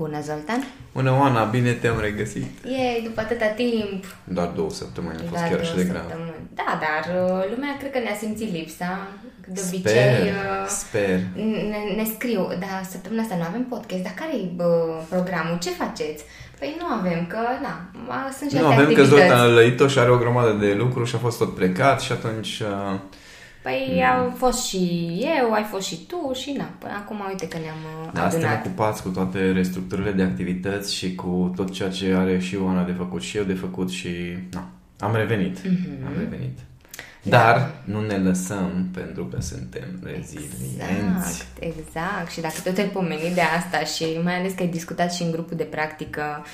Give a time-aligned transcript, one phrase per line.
[0.00, 0.60] Bună, Zoltan!
[0.92, 2.50] Bună, Oana, bine te-am regăsit!
[2.64, 4.04] E, după atâta timp...
[4.24, 6.04] Doar două săptămâni, a fost chiar așa de grav.
[6.60, 9.08] Da, dar uh, lumea cred că ne-a simțit lipsa.
[9.46, 9.80] De obicei...
[9.80, 11.18] Sper, uh, sper.
[11.72, 14.46] Ne, ne scriu, dar săptămâna asta nu avem podcast, dar care e
[15.08, 15.58] programul?
[15.64, 16.22] Ce faceți?
[16.58, 17.74] Păi nu avem, că na,
[18.38, 19.10] sunt și Nu avem, activități.
[19.10, 22.00] că Zoltan a lăit-o și are o grămadă de lucruri și a fost tot plecat
[22.00, 22.60] și atunci...
[22.60, 23.00] Uh
[23.62, 24.02] Păi mm.
[24.02, 28.04] au fost și eu, ai fost și tu și na, până acum uite că ne-am
[28.04, 28.32] uh, da, adunat.
[28.32, 32.82] suntem ocupați cu toate restructurile de activități și cu tot ceea ce are și Oana
[32.84, 34.08] de făcut și eu de făcut și
[34.50, 35.58] na, am revenit.
[35.58, 36.06] Mm-hmm.
[36.06, 36.58] Am revenit.
[37.22, 37.38] Da.
[37.38, 37.72] Dar da.
[37.84, 40.64] nu ne lăsăm pentru că suntem rezilienți.
[40.78, 42.30] Exact, exact.
[42.30, 45.30] Și dacă tot ai pomenit de asta și mai ales că ai discutat și în
[45.30, 46.44] grupul de practică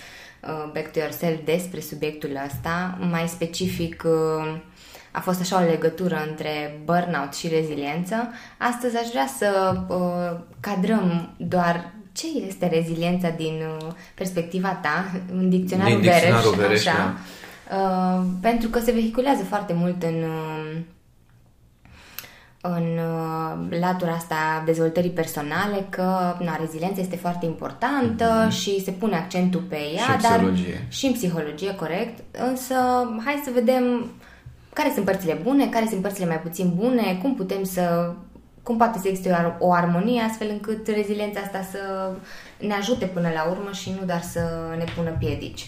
[0.42, 4.56] uh, Back to Yourself despre subiectul ăsta, mai specific uh,
[5.16, 8.16] a fost așa o legătură între burnout și reziliență.
[8.58, 15.48] Astăzi aș vrea să uh, cadrăm doar ce este reziliența din uh, perspectiva ta, în
[15.48, 17.14] dicționarul, din dicționarul Vereș, Vereș așa,
[17.68, 17.76] da.
[17.76, 20.76] uh, pentru că se vehiculează foarte mult în uh,
[22.60, 28.52] în uh, latura asta dezvoltării personale că na, reziliența este foarte importantă mm-hmm.
[28.52, 30.86] și se pune accentul pe ea, și dar psihologie.
[30.88, 32.18] și în psihologie, corect.
[32.48, 32.74] Însă
[33.24, 34.10] hai să vedem
[34.76, 38.12] care sunt părțile bune, care sunt părțile mai puțin bune, cum putem să
[38.62, 42.10] cum poate să existe o, o armonie astfel încât reziliența asta să
[42.66, 44.40] ne ajute până la urmă și nu doar să
[44.78, 45.66] ne pună piedici.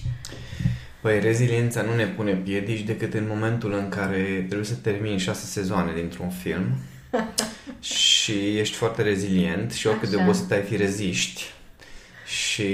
[1.01, 5.47] Păi, reziliența nu ne pune piedici decât în momentul în care trebuie să termini șase
[5.47, 6.65] sezoane dintr-un film
[7.95, 10.17] și ești foarte rezilient și oricât Așa.
[10.17, 11.43] de obosit ai fi reziști.
[12.27, 12.71] Și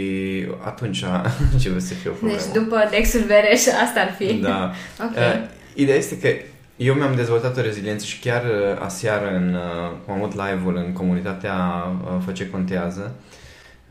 [0.64, 1.04] atunci
[1.52, 2.40] începe să fie o problemă.
[2.40, 4.32] Deci după Dexul Vereș asta ar fi.
[4.34, 4.72] Da.
[5.06, 5.48] okay.
[5.74, 6.28] Uh, Ideea este că
[6.76, 10.92] eu mi-am dezvoltat o reziliență și chiar uh, aseară în, uh, am avut live-ul în
[10.92, 11.56] comunitatea
[12.02, 13.14] uh, Fă ce contează.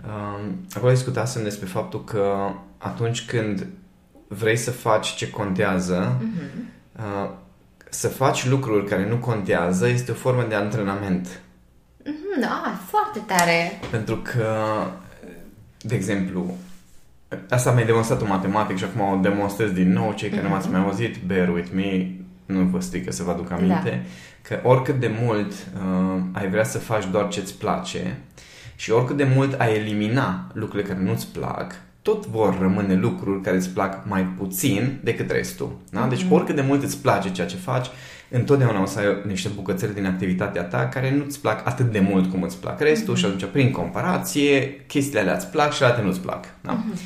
[0.08, 3.68] Um, acolo discutasem despre faptul că atunci când
[4.28, 7.30] vrei să faci ce contează, uh-huh.
[7.90, 11.28] să faci lucruri care nu contează este o formă de antrenament.
[12.02, 13.80] Mm-hmm, da, foarte tare.
[13.92, 14.56] Pentru că,
[15.82, 16.58] de exemplu,
[17.50, 20.14] Asta mi-a demonstrat un matematic și acum o demonstrez din nou.
[20.16, 20.50] Cei care mm-hmm.
[20.50, 22.08] m-ați mai auzit, bear with me,
[22.46, 24.00] nu vă strică să vă aduc aminte, da.
[24.42, 28.18] că oricât de mult uh, ai vrea să faci doar ce-ți place
[28.76, 33.56] și oricât de mult ai elimina lucrurile care nu-ți plac, tot vor rămâne lucruri care
[33.56, 35.78] îți plac mai puțin decât restul.
[35.90, 36.08] Da?
[36.08, 36.30] Deci mm-hmm.
[36.30, 37.88] oricât de mult îți place ceea ce faci,
[38.36, 42.32] întotdeauna o să ai niște bucățele din activitatea ta care nu-ți plac atât de mult
[42.32, 43.20] cum îți plac restul mm-hmm.
[43.20, 46.46] și atunci, prin comparație, chestiile alea îți plac și alte nu-ți plac.
[46.62, 46.84] Da?
[46.84, 47.00] Mm-hmm.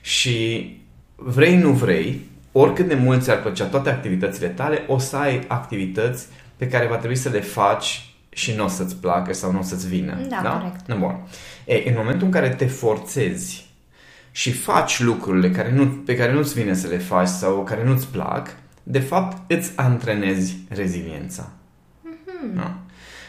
[0.00, 0.68] Și
[1.14, 2.20] vrei, nu vrei,
[2.52, 6.26] oricât de mult ți-ar plăcea toate activitățile tale, o să ai activități
[6.56, 9.62] pe care va trebui să le faci și nu o să-ți placă sau nu o
[9.62, 10.18] să-ți vină.
[10.28, 10.50] Da, da?
[10.50, 10.86] corect.
[10.86, 11.16] Nu, bun.
[11.64, 13.68] E, în momentul în care te forțezi
[14.30, 18.06] și faci lucrurile care nu, pe care nu-ți vine să le faci sau care nu-ți
[18.06, 21.50] plac, de fapt îți antrenezi reziliența.
[21.50, 22.56] Mm-hmm.
[22.56, 22.78] Da?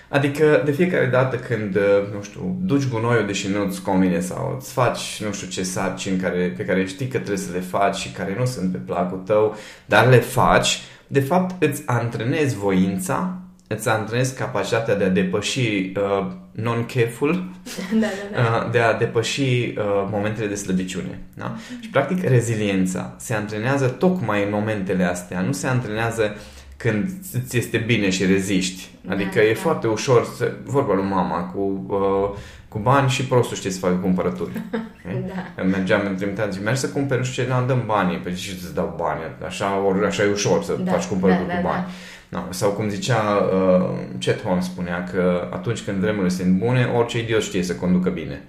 [0.09, 4.71] Adică de fiecare dată când, uh, nu știu, duci gunoiul deși nu-ți convine sau îți
[4.71, 8.11] faci nu știu ce sarcini care, pe care știi că trebuie să le faci și
[8.11, 9.55] care nu sunt pe placul tău,
[9.85, 16.27] dar le faci, de fapt îți antrenezi voința, îți antrenezi capacitatea de a depăși uh,
[16.51, 17.33] non-cheful,
[18.01, 18.65] da, da, da.
[18.65, 19.73] Uh, de a depăși uh,
[20.11, 21.19] momentele de slăbiciune.
[21.33, 21.55] Da?
[21.79, 26.35] Și practic reziliența se antrenează tocmai în momentele astea, nu se antrenează
[26.77, 27.09] când
[27.47, 28.89] ți este bine și reziști.
[29.07, 29.59] Adică da, e da.
[29.59, 33.93] foarte ușor, să, vorba lui mama, cu, uh, cu bani și prostul știi să facă
[33.93, 34.51] cumpărături.
[35.57, 35.63] da.
[35.63, 38.73] Mergeam în trimitea zi, mergi să cumperi, nu știu ce, dăm banii, pe și să
[38.73, 41.83] dau bani, așa, or, așa e ușor să da, faci cumpărături da, cu da, bani.
[41.83, 41.91] Da.
[42.29, 47.19] No, sau cum zicea uh, Chet Holmes spunea că atunci când vremurile sunt bune, orice
[47.19, 48.43] idiot știe să conducă bine.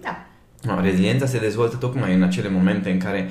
[0.00, 0.26] Da.
[0.62, 3.30] No, reziliența se dezvoltă tocmai în acele momente în care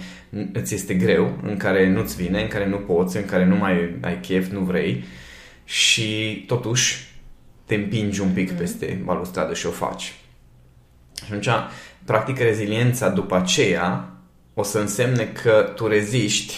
[0.53, 3.97] îți este greu, în care nu-ți vine, în care nu poți, în care nu mai
[4.01, 5.03] ai chef, nu vrei
[5.63, 7.11] și totuși
[7.65, 8.57] te împingi un pic mm.
[8.57, 10.13] peste balustradă și o faci.
[11.13, 11.47] Și atunci,
[12.05, 14.09] practic, reziliența după aceea
[14.53, 16.53] o să însemne că tu reziști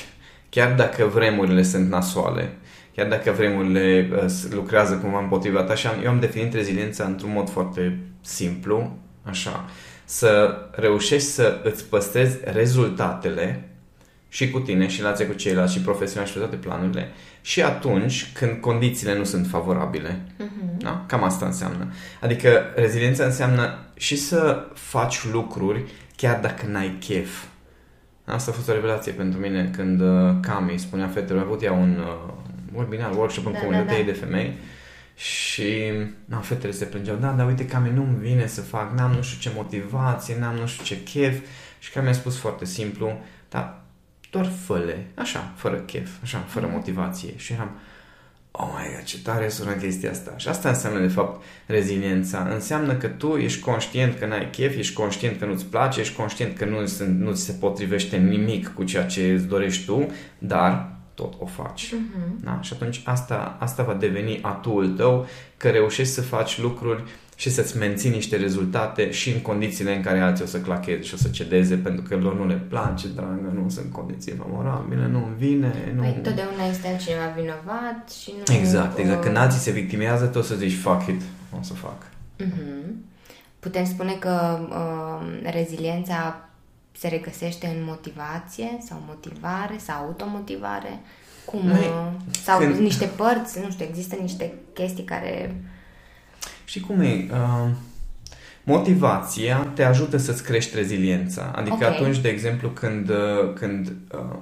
[0.50, 2.58] chiar dacă vremurile sunt nasoale,
[2.96, 5.76] chiar dacă vremurile uh, lucrează cumva împotriva ta.
[5.76, 9.66] Și eu am definit reziliența într-un mod foarte simplu, așa
[10.06, 13.70] să reușești să îți păstrezi rezultatele
[14.30, 17.12] și cu tine și relația cu ceilalți și profesional și pe toate planurile
[17.42, 20.22] și atunci când condițiile nu sunt favorabile.
[20.26, 20.78] Uh-huh.
[20.78, 21.04] Da?
[21.08, 21.92] Cam asta înseamnă.
[22.22, 25.84] Adică reziliența înseamnă și să faci lucruri
[26.16, 27.44] chiar dacă n-ai chef.
[28.26, 31.72] Asta a fost o revelație pentru mine când uh, Cami spunea fetelor, a avut ea
[31.72, 32.34] un uh,
[32.76, 34.12] webinar, workshop în da, comunitatea da, da.
[34.12, 34.58] de femei
[35.16, 35.92] Și
[36.26, 39.22] na, fetele se plângeau, da, dar uite că mie nu-mi vine să fac, n-am nu
[39.22, 41.40] știu ce motivație, n-am nu știu ce chef.
[41.80, 43.20] Și că mi-a spus foarte simplu,
[43.50, 43.82] dar
[44.30, 47.30] doar fă așa, fără chef, așa, fără motivație.
[47.36, 47.72] Și eram,
[48.52, 50.34] oh my god, ce tare sună chestia asta.
[50.38, 52.48] Și asta înseamnă, de fapt, reziliența.
[52.54, 56.58] Înseamnă că tu ești conștient că n-ai chef, ești conștient că nu-ți place, ești conștient
[56.58, 56.78] că nu,
[57.18, 61.94] nu ți se potrivește nimic cu ceea ce îți dorești tu, dar tot o faci.
[61.94, 62.44] Uh-huh.
[62.44, 62.60] Da?
[62.62, 65.28] Și atunci asta, asta va deveni atul tău,
[65.58, 67.04] că reușești să faci lucruri
[67.36, 71.14] și să-ți menții niște rezultate și în condițiile în care alții o să clacheze și
[71.14, 75.30] o să cedeze pentru că lor nu le place, dragă, nu sunt condiții favorabile, nu
[75.38, 76.02] vine, nu...
[76.02, 78.56] Păi totdeauna este altcineva vinovat și nu...
[78.56, 79.24] Exact, exact.
[79.24, 81.22] Când alții se victimează, tu o să zici, fuck it,
[81.60, 82.04] o să fac.
[82.44, 82.94] Uh-huh.
[83.60, 86.45] Putem spune că uh, reziliența
[86.98, 91.00] se regăsește în motivație sau motivare sau automotivare?
[91.46, 91.68] Cum?
[91.68, 92.12] Noi, uh,
[92.44, 92.76] sau când...
[92.76, 95.56] niște părți, nu știu, există niște chestii care
[96.66, 97.28] și cum e?
[97.32, 97.70] Uh,
[98.64, 101.52] motivația te ajută să-ți crești reziliența.
[101.56, 101.88] Adică okay.
[101.88, 104.38] atunci, de exemplu, când, uh, când uh,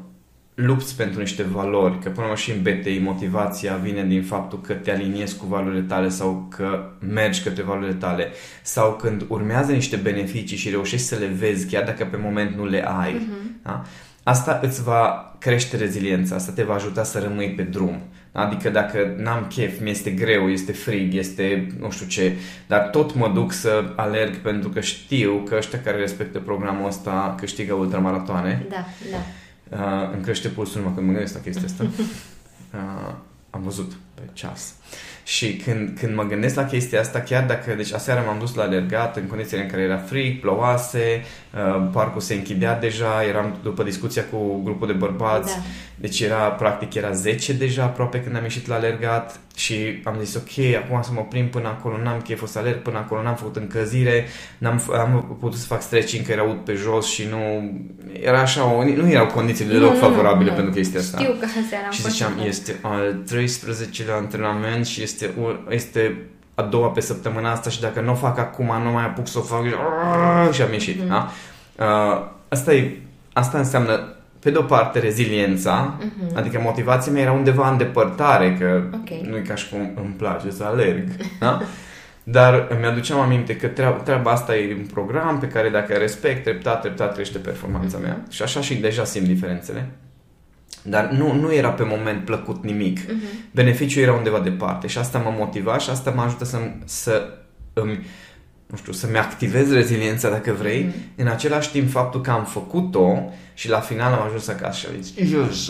[0.56, 4.92] lupți pentru niște valori, că până și în BTI motivația vine din faptul că te
[4.92, 8.28] aliniezi cu valorile tale sau că mergi către valorile tale
[8.62, 12.66] sau când urmează niște beneficii și reușești să le vezi chiar dacă pe moment nu
[12.66, 13.14] le ai.
[13.14, 13.62] Uh-huh.
[13.64, 13.84] Da?
[14.24, 18.02] Asta îți va crește reziliența, asta te va ajuta să rămâi pe drum.
[18.32, 22.34] Adică dacă n-am chef, mi-este greu, este frig, este nu știu ce,
[22.68, 27.36] dar tot mă duc să alerg pentru că știu că ăștia care respectă programul ăsta
[27.40, 28.66] câștigă ultramaratoane.
[28.70, 29.18] Da, da.
[29.70, 31.86] Uh, îmi crește pulsul numai când mă gândesc la chestia asta.
[32.74, 33.16] Uh,
[33.50, 34.74] am văzut pe ceas.
[35.24, 38.64] Și când, când mă gândesc la chestia asta, chiar dacă, deci aseară m-am dus la
[38.64, 41.24] alergat în condițiile în care era frig, plouase,
[41.54, 45.62] uh, parcul se închidea deja, eram după discuția cu grupul de bărbați, da.
[45.96, 50.36] deci era, practic, era 10 deja aproape când am ieșit la alergat și am zis,
[50.36, 53.36] ok, acum să mă oprim până acolo, n-am chef o să alerg până acolo, n-am
[53.36, 54.28] făcut încălzire,
[54.58, 57.72] n-am am putut să fac stretching, că era ud pe jos și nu,
[58.22, 61.18] era așa, nu erau condițiile deloc favorabile nu, pentru chestia asta.
[61.18, 65.13] Știu că seara Și ziceam, este al 13-lea antrenament și este,
[65.70, 66.18] este
[66.56, 69.38] a doua pe săptămâna asta și dacă nu o fac acum, nu mai apuc să
[69.38, 69.64] o fac
[70.52, 71.04] și am ieșit.
[71.04, 71.08] Mm-hmm.
[71.08, 71.30] Da?
[71.80, 72.98] Uh, asta, e,
[73.34, 76.36] asta înseamnă pe de o parte reziliența, uh-huh.
[76.36, 79.28] adică motivația mea era undeva în depărtare, că okay.
[79.30, 81.08] nu e ca și cum îmi place să alerg,
[81.40, 81.62] da?
[82.24, 86.44] Dar îmi aduceam aminte că treaba, treaba asta e un program pe care dacă respect,
[86.44, 88.24] treptat, treptat crește performanța mea.
[88.30, 89.90] Și așa și deja simt diferențele.
[90.84, 93.00] Dar nu, nu era pe moment plăcut nimic.
[93.00, 93.52] Uh-huh.
[93.52, 97.30] Beneficiul era undeva departe și asta mă motiva și asta mă ajută să, să
[97.74, 98.06] îmi,
[98.66, 100.86] nu știu, să-mi activez reziliența dacă vrei.
[100.86, 101.16] Uh-huh.
[101.16, 105.02] În același timp, faptul că am făcut-o și la final am ajuns acasă și am
[105.02, 105.70] zis,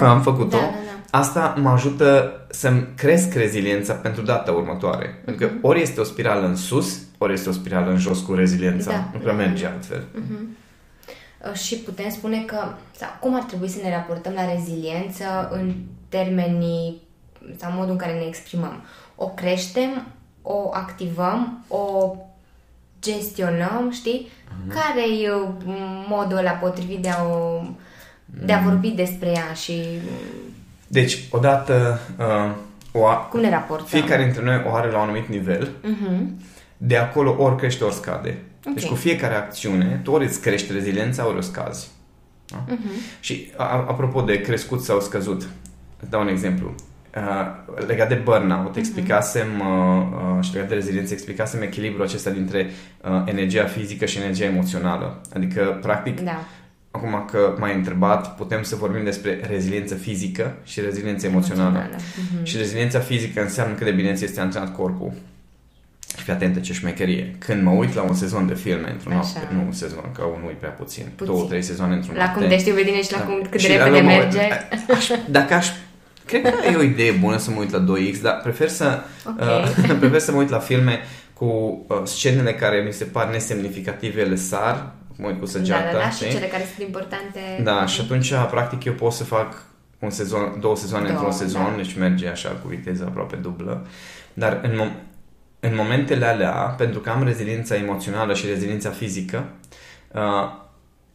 [0.00, 0.56] am făcut-o.
[0.56, 0.68] Da, da,
[1.10, 1.18] da.
[1.18, 5.06] Asta mă ajută să-mi cresc reziliența pentru data următoare.
[5.06, 5.24] Uh-huh.
[5.24, 8.34] Pentru că ori este o spirală în sus, ori este o spirală în jos cu
[8.34, 8.90] reziliența.
[8.90, 9.10] Da.
[9.12, 10.02] Nu prea merge altfel.
[10.02, 10.58] Uh-huh.
[11.48, 12.56] Uh, și putem spune că,
[12.96, 15.74] sau cum ar trebui să ne raportăm la reziliență în
[16.08, 17.00] termenii
[17.56, 18.84] sau modul în care ne exprimăm.
[19.16, 20.06] O creștem,
[20.42, 22.14] o activăm, o
[23.02, 24.28] gestionăm, știi?
[24.28, 24.72] Uh-huh.
[24.72, 25.48] Care e uh,
[26.08, 27.62] modul ăla potrivit de a, o,
[28.24, 28.64] de a mm.
[28.64, 29.82] vorbi despre ea și...
[30.86, 32.00] Deci, odată...
[32.18, 32.54] Uh,
[32.92, 33.14] o a...
[33.14, 33.86] Cum ne raportăm?
[33.86, 35.68] Fiecare dintre noi o are la un anumit nivel.
[35.68, 36.26] Uh-huh.
[36.76, 38.38] De acolo ori crește, ori scade.
[38.60, 38.72] Okay.
[38.74, 41.90] Deci cu fiecare acțiune, tu ori îți crești reziliența, ori o scazi.
[42.46, 42.64] Da?
[42.64, 43.20] Uh-huh.
[43.20, 45.48] Și a, apropo de crescut sau scăzut,
[46.00, 46.74] îți dau un exemplu.
[47.16, 48.78] Uh, legat de burnout, uh-huh.
[48.78, 52.70] explicasem uh, uh, și legat de reziliență, explicasem echilibrul acesta dintre
[53.04, 55.20] uh, energia fizică și energia emoțională.
[55.34, 56.44] Adică, practic, da.
[56.90, 61.78] acum că m-ai întrebat, putem să vorbim despre reziliență fizică și reziliență emoțională.
[61.78, 62.02] emoțională.
[62.02, 62.42] Uh-huh.
[62.42, 65.12] Și reziliența fizică înseamnă cât de bine ți este antrenat corpul.
[66.20, 67.34] Și fii atentă ce șmecherie.
[67.38, 70.50] Când mă uit la un sezon de filme într-o noapte, nu un sezon, că unul
[70.50, 71.34] e prea puțin, puțin.
[71.34, 72.32] două, trei sezoane într-o noapte.
[72.32, 73.24] La cum te știu pe tine și la da.
[73.24, 74.38] cum, cât de repede merge.
[74.96, 75.68] Aș, dacă aș
[76.24, 79.62] Cred că e o idee bună să mă uit la 2X, dar prefer să, okay.
[79.88, 80.98] uh, prefer să mă uit la filme
[81.32, 81.44] cu
[81.88, 85.92] uh, scenele care mi se par nesemnificative, le sar, mă uit cu săgeata.
[85.92, 87.40] Da, da, da, și cele care sunt importante.
[87.62, 89.62] Da, și atunci, practic, eu pot să fac
[89.98, 91.76] un sezon, două sezoane două, într-un sezon, da.
[91.76, 93.86] deci merge așa cu viteză aproape dublă.
[94.34, 95.09] Dar în, mom-
[95.60, 99.48] în momentele alea, pentru că am reziliența emoțională și reziliența fizică,
[100.12, 100.60] uh,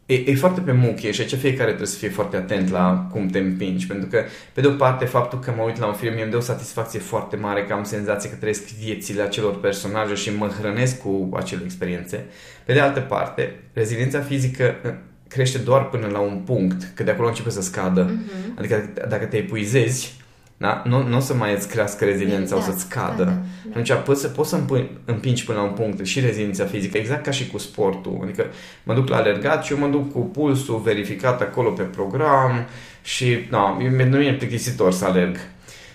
[0.06, 3.28] e, e foarte pe muchie și aici fiecare trebuie să fie foarte atent la cum
[3.28, 3.88] te împingi.
[3.88, 4.24] Pentru că,
[4.54, 7.00] pe de o parte, faptul că mă uit la un film îmi dă o satisfacție
[7.00, 11.62] foarte mare, că am senzație că trăiesc viețile acelor personaje și mă hrănesc cu acele
[11.64, 12.26] experiențe.
[12.66, 14.94] Pe de altă parte, reziliența fizică uh,
[15.28, 18.10] crește doar până la un punct, că de acolo începe să scadă.
[18.10, 18.58] Uh-huh.
[18.58, 20.24] Adică dacă te epuizezi,
[20.58, 20.82] Da?
[20.86, 23.24] Nu, nu o să mai îți crească reziliența, Exact, o să-ți scadă.
[23.24, 23.32] da, da,
[23.64, 23.70] da.
[23.80, 27.24] Atunci poți să, poți să împi- împingi până la un punct și reziliența fizică, exact
[27.24, 28.20] ca și cu sportul.
[28.24, 28.46] Adică
[28.84, 32.66] mă duc la alergat și eu mă duc cu pulsul verificat acolo pe program
[33.04, 33.78] și na,
[34.10, 35.38] nu e plictisitor să alerg.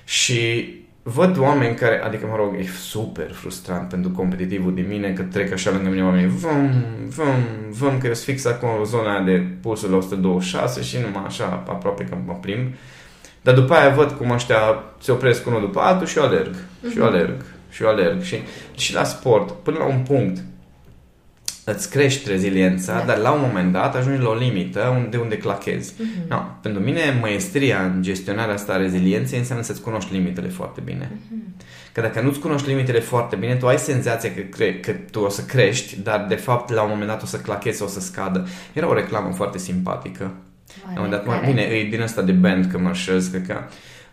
[0.04, 0.68] Și
[1.02, 5.52] văd oameni care, adică mă rog, e super frustrant pentru competitivul din mine că trec
[5.52, 9.22] așa lângă mine oamenii, văm, văm, văm, că eu sunt fix acolo în zona aia
[9.24, 12.66] de pulsul la 126 și numai așa aproape că mă plimb.
[13.42, 14.58] Dar după aia văd cum ăștia
[15.00, 16.54] se opresc unul după altul și eu alerg.
[16.90, 17.44] Și eu alerg.
[17.70, 18.22] Și eu alerg.
[18.22, 18.36] Și,
[18.76, 20.42] și la sport, până la un punct,
[21.64, 23.04] îți crești reziliența, Da.
[23.04, 25.94] dar la un moment dat ajungi la o limită unde, unde clachezi.
[25.98, 26.08] Mhm.
[26.28, 31.10] No, pentru mine, maestria în gestionarea asta a rezilienței înseamnă să-ți cunoști limitele foarte bine.
[31.30, 31.54] Mhm.
[31.92, 35.28] Că dacă nu-ți cunoști limitele foarte bine, tu ai senzația că, cre- că tu o
[35.28, 38.46] să crești, dar de fapt la un moment dat o să clachezi, o să scadă.
[38.72, 40.30] Era o reclamă foarte simpatică.
[40.94, 41.46] La un moment dat, mă, Care?
[41.46, 43.58] bine, e din ăsta de band commercials, cred că.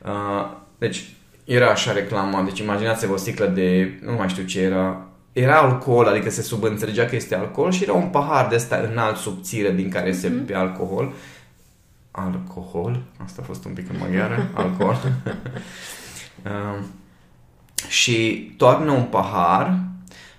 [0.10, 1.06] Uh, deci,
[1.44, 6.06] era așa reclama, deci imaginați-vă o sticlă de, nu mai știu ce era, era alcool,
[6.08, 9.90] adică se subînțelegea că este alcool și era un pahar de ăsta înalt, subțire, din
[9.90, 10.46] care se Mhm.
[10.46, 11.14] bea alcohol.
[12.12, 13.02] Alcohol?
[13.24, 14.48] Asta a fost un pic în maghiară.
[14.54, 14.98] Alcohol.
[16.44, 16.84] uh,
[17.88, 19.78] și toarnă un pahar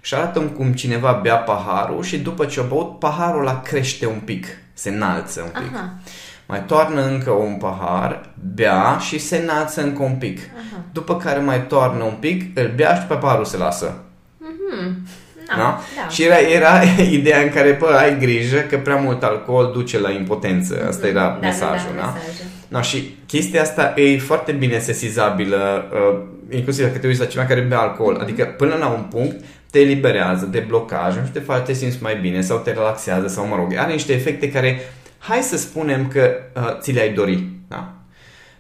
[0.01, 4.21] și arată cum cineva bea paharul și după ce o băut, paharul ăla crește un
[4.25, 5.75] pic, se înalță un pic.
[5.77, 5.95] Aha,
[6.49, 8.21] Mai toarnă încă un pahar,
[8.55, 10.39] bea și se înalță încă un pic.
[10.39, 10.81] aha.
[10.93, 13.95] După care mai toarnă un pic, îl bea și pe paharul se lasă.
[14.39, 15.07] Mhm.
[15.49, 15.81] Da, Da?
[15.97, 16.09] da.
[16.09, 16.83] Și era, era
[17.19, 20.85] ideea în care, bă, ai grijă că prea mult alcool duce la impotență.
[20.89, 22.01] Asta era da, mesajul, da?
[22.01, 22.07] da?
[22.07, 22.47] da, mesajul.
[22.69, 26.19] No, și chestia asta e foarte bine sesizabilă, uh,
[26.57, 28.13] inclusiv dacă te uiți la cineva care bea alcool.
[28.13, 28.23] Mhm.
[28.23, 32.19] Adică până la un punct te eliberează de blocaj și te face te simți mai
[32.21, 34.81] bine sau te relaxează sau mă rog, are niște efecte care
[35.19, 37.49] hai să spunem că uh, ți le-ai dori.
[37.69, 37.93] Da?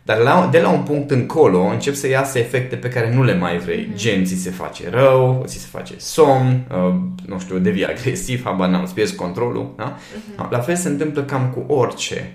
[0.02, 3.34] Dar la, de la un punct încolo încep să iasă efecte pe care nu le
[3.34, 3.90] mai vrei.
[3.94, 6.94] Gen, ți se face rău, ți se face somn, uh,
[7.26, 9.74] nu știu, devii agresiv, habar n-am, îți pierzi controlul.
[9.76, 9.96] Da?
[10.50, 12.32] La fel se întâmplă cam cu orice.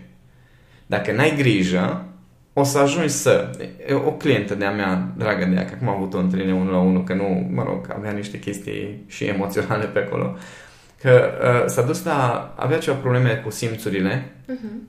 [0.86, 2.06] Dacă n-ai grijă,
[2.54, 3.50] o să ajungi să...
[3.88, 6.72] e, O clientă de-a mea, dragă de ea, că acum am avut o întâlnire unul
[6.72, 10.36] la unul, că nu, mă rog, avea niște chestii și emoționale pe acolo,
[11.04, 11.32] că
[11.64, 12.54] uh, s-a dus la...
[12.58, 14.88] avea ceva probleme cu simțurile, Mhm.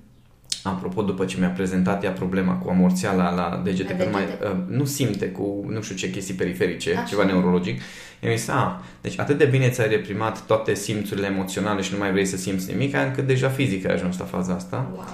[0.63, 4.25] Apropo, după ce mi-a prezentat ea problema cu amorțeala la degete, La că nu, mai,
[4.25, 4.47] degete.
[4.47, 7.03] uh, nu simte cu nu știu ce chestii periferice, Așa.
[7.05, 7.81] ceva neurologic,
[8.21, 11.99] eu mi zis, a, deci atât de bine ți-ai reprimat toate simțurile emoționale și nu
[11.99, 14.91] mai vrei să simți nimic, încât deja fizic ai ajuns la faza asta.
[14.95, 15.05] Wow.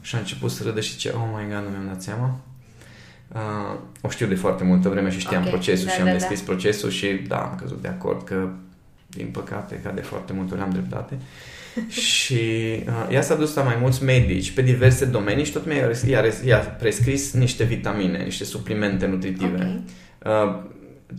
[0.00, 2.40] Și a început să râdă și ce, oh my god, nu mi-am dat seama.
[3.28, 6.12] Uh, o știu de foarte multă vreme și știam Ok, procesul da, și am da,
[6.12, 6.44] deschis da.
[6.52, 8.48] procesul și da, am căzut de acord că,
[9.16, 11.14] din păcate, ca de foarte multe ori am dreptate.
[11.88, 12.34] și
[12.86, 16.24] uh, ea s-a dus la mai mulți medici pe diverse domenii și tot mi-a, i-a,
[16.44, 19.82] i-a prescris niște vitamine, niște suplimente nutritive.
[20.26, 20.54] Uh,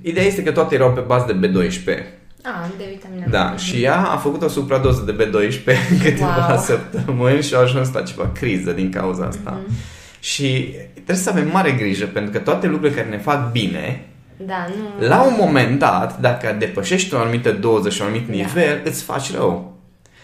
[0.02, 2.04] ideea este că toate erau pe bază de B12.
[2.46, 3.60] Ah, de vitamina Da, B.
[3.60, 6.58] și ea a făcut o supradoză de B12 în câteva Wow.
[6.70, 9.62] săptămâni și a ajuns la ceva criză din cauza asta.
[9.66, 9.74] Mhm.
[10.20, 14.08] Și trebuie să avem mare grijă, pentru că toate lucrurile care ne fac bine,
[14.46, 14.68] Da,
[15.00, 15.08] nu...
[15.08, 18.34] la un moment dat, dacă depășești o anumită doză și un anumit Da.
[18.34, 19.72] nivel, îți faci rău.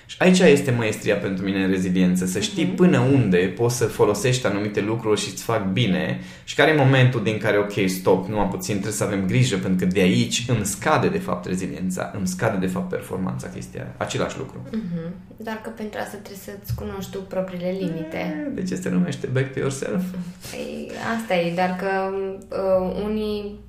[0.05, 2.75] Și aici este maestria pentru mine în reziliență, să știi Mhm.
[2.75, 7.23] până unde poți să folosești anumite lucruri și îți fac bine și care e momentul
[7.23, 10.45] din care, ok, stop, nu am puțin, trebuie să avem grijă, pentru că de aici
[10.47, 13.93] îmi scade de fapt reziliența, îmi scade de fapt performanța chestia aia.
[13.97, 14.61] Același lucru.
[14.71, 15.13] Mhm.
[15.37, 18.51] Doar că pentru asta trebuie să-ți cunoști tu propriile limite.
[18.53, 20.03] De ce se numește back to yourself?
[20.51, 21.89] Păi, asta e, doar că
[22.49, 23.59] uh, unii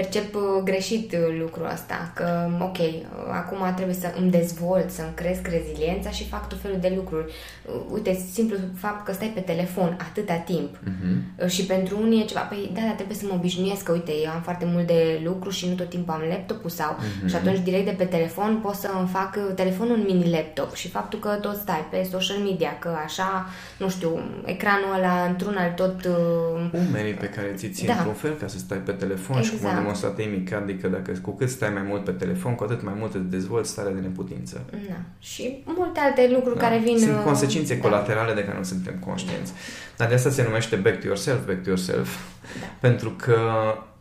[0.00, 2.94] percep uh, greșit uh, lucrul ăsta, că ok, uh,
[3.32, 7.32] acum trebuie să îmi dezvolt, să-mi cresc reziliența și fac tot felul de lucruri.
[7.66, 11.22] Uh, Uite, simplu fapt că stai pe telefon atâta timp Mhm.
[11.42, 14.12] uh, și pentru unii e ceva, păi da, dar trebuie să mă obișnuiesc că uite,
[14.24, 17.28] eu am foarte mult de lucru și nu tot timpul am laptopul sau Mhm.
[17.28, 20.74] și atunci direct de pe telefon pot să îmi fac uh, telefonul un mini laptop
[20.74, 23.46] și faptul că tot stai pe social media, că așa,
[23.78, 24.10] nu știu,
[24.44, 27.92] ecranul ăla într-un al tot uh, Umerii pe care ți țin Da.
[27.92, 29.86] într-un fel ca să stai pe telefon și cum a Exact.
[29.88, 32.94] Demonstrat Amy Cuddy, adică dacă cu cât stai mai mult pe telefon, cu atât mai
[32.98, 34.64] mult îți dezvolți starea de neputință.
[34.88, 35.00] Na.
[35.18, 36.98] Și multe alte lucruri care vin...
[36.98, 37.80] Sunt uh, consecințe da.
[37.80, 39.52] colaterale de care nu suntem conștienți.
[39.96, 42.08] Dar de asta se numește back to yourself, back to yourself.
[42.60, 42.66] Da.
[42.80, 43.38] Pentru că,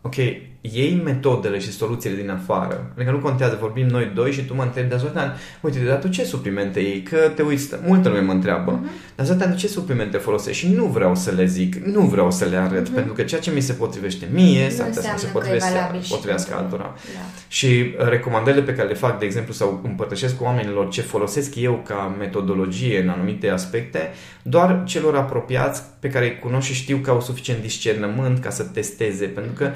[0.01, 0.15] ok,
[0.61, 2.91] iei metodele și soluțiile din afară.
[2.95, 6.07] Adică nu contează, vorbim noi doi și tu mă întrebi, dar Zoltan, uite, dar tu
[6.07, 7.01] ce suplimente iei?
[7.01, 8.79] Că te uiți, multă lume mă întreabă.
[8.83, 9.15] Uh-huh.
[9.15, 10.65] Dar Zoltan, tu ce suplimente folosești?
[10.65, 12.93] Și nu vreau să le zic, nu vreau să le arăt, Mhm.
[12.93, 15.25] pentru că ceea ce mi se potrivește mie, Nu s-ar putea să nu se înseamnă
[15.25, 16.93] că e potrivească, valabil și potrivească pentru- altora.
[17.13, 17.19] Da.
[17.47, 17.65] Și
[17.99, 21.81] uh, recomandările pe care le fac, de exemplu, sau împărtășesc cu oamenilor ce folosesc eu
[21.87, 24.11] ca metodologie în anumite aspecte,
[24.41, 28.63] doar celor apropiați pe care îi cunosc și știu că au suficient discernământ ca să
[28.63, 29.69] testeze, pentru că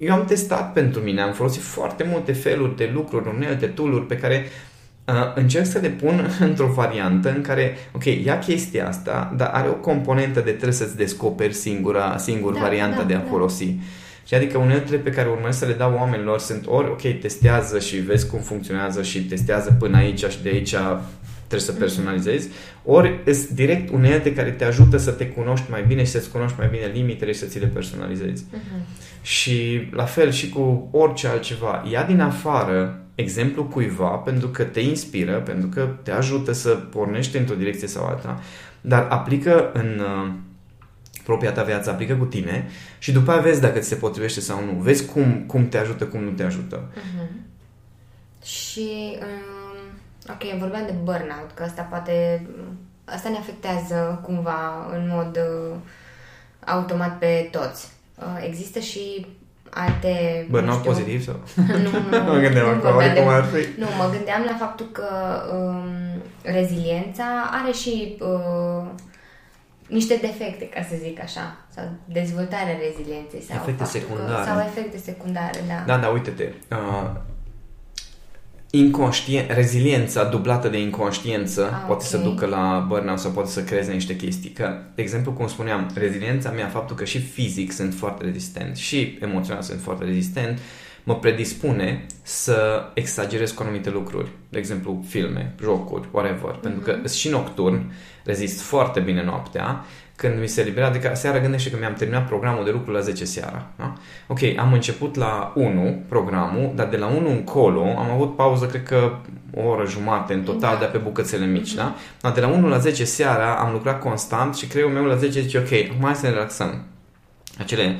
[0.00, 4.16] eu am testat pentru mine, am folosit foarte multe feluri de lucruri, unelte, tool pe
[4.16, 4.46] care
[5.04, 9.68] uh, încerc să le pun într-o variantă în care, ok, ia chestia asta, dar are
[9.68, 13.24] o componentă de trebuie să-ți descoperi singura, singur da, varianta da, de a da.
[13.30, 13.74] folosi.
[14.26, 17.96] Și adică uneltele pe care urmăresc să le dau oamenilor sunt ori, ok, testează și
[17.96, 20.74] vezi cum funcționează și testează până aici și de aici
[21.50, 22.48] trebuie să personalizezi,
[22.84, 26.58] ori sunt direct unelte care te ajută să te cunoști mai bine și să-ți cunoști
[26.58, 28.44] mai bine limitele și să ți le personalizezi.
[28.44, 29.22] Uh-huh.
[29.22, 31.84] Și la fel și cu orice altceva.
[31.90, 37.36] Ia din afară exemplu cuiva pentru că te inspiră, pentru că te ajută să pornești
[37.36, 38.40] într-o direcție sau alta,
[38.80, 40.32] dar aplică în uh,
[41.24, 44.64] propria ta viață, aplică cu tine și după aia vezi dacă ți se potrivește sau
[44.64, 44.80] nu.
[44.80, 46.90] Vezi cum, cum te ajută, cum nu te ajută.
[46.94, 47.48] Uh-huh.
[48.44, 49.59] Și, um,
[50.32, 52.46] ok, vorbeam de burnout, că asta poate,
[53.04, 55.76] asta ne afectează cumva în mod uh,
[56.66, 57.92] automat pe toți.
[58.18, 59.26] Uh, există și
[59.70, 60.46] alte...
[60.50, 61.40] Burnout pozitiv sau?
[61.84, 63.80] nu, nu, mă gândeam nu, acum cum ar fi.
[63.80, 65.08] Nu, mă gândeam la faptul că
[65.54, 68.86] um, reziliența are și uh,
[69.86, 73.42] niște defecte, ca să zic așa, sau dezvoltarea rezilienței.
[73.42, 74.44] Sau efecte secundare.
[74.44, 75.82] Că, sau efecte secundare, da.
[75.86, 76.52] Da, da, uite-te.
[76.70, 77.10] Uh,
[78.70, 82.06] inconștient, reziliența dublată de inconștiență ah, poate okay.
[82.06, 84.50] să ducă la burnout sau poate să creeze niște chestii.
[84.50, 89.18] Că, de exemplu, cum spuneam, reziliența mea, faptul că și fizic sunt foarte rezistent și
[89.20, 90.58] emoțional sunt foarte rezistent,
[91.04, 94.30] mă predispune să exagerez cu anumite lucruri.
[94.48, 96.56] De exemplu, filme, jocuri, whatever.
[96.56, 96.60] Mm-hmm.
[96.60, 97.08] Pentru că mhm.
[97.12, 97.92] și nocturn,
[98.24, 99.84] rezist foarte bine noaptea
[100.20, 103.24] când mi se libera, adică seara gândește că mi-am terminat programul de lucru la 10
[103.24, 103.66] seara.
[103.76, 103.92] Da?
[104.26, 108.82] Ok, am început la 1 programul, dar de la 1 încolo am avut pauză, cred
[108.82, 109.12] că
[109.54, 110.80] o oră jumate în total, da.
[110.80, 111.74] de pe bucățele mici.
[111.74, 111.94] Da?
[112.20, 115.40] Dar de la 1 la 10 seara am lucrat constant și creierul meu la 10
[115.40, 116.84] zice, ok, acum hai să ne relaxăm.
[117.58, 117.96] Acele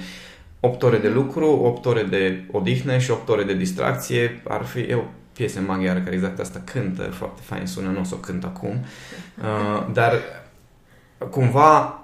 [0.60, 4.42] 8 ore de lucru, 8 ore de odihnă și 8 ore de distracție.
[4.48, 8.14] Ar fi eu piesă maghiară care exact asta cântă, foarte fain sună, nu o să
[8.14, 8.70] o cânt acum,
[9.42, 10.12] uh, dar
[11.30, 11.99] cumva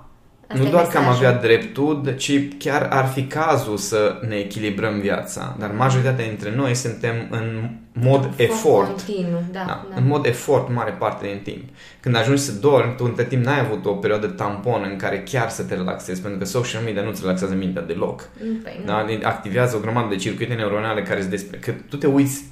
[0.49, 5.01] Asta nu doar că am avea dreptul, ci chiar ar fi cazul să ne echilibrăm
[5.01, 5.57] viața.
[5.59, 8.87] Dar majoritatea dintre noi suntem în mod Fost efort.
[8.87, 9.97] Continuu, da, da, da.
[9.97, 11.69] În mod efort mare parte din timp.
[12.01, 15.49] Când ajungi să dormi, tu între timp n-ai avut o perioadă tampon în care chiar
[15.49, 18.29] să te relaxezi, pentru că social media nu-ți relaxează mintea deloc.
[18.63, 19.07] Păi, da?
[19.23, 21.59] Activează o grămadă de circuite neuronale care îți despre...
[21.59, 22.45] Că tu te uiți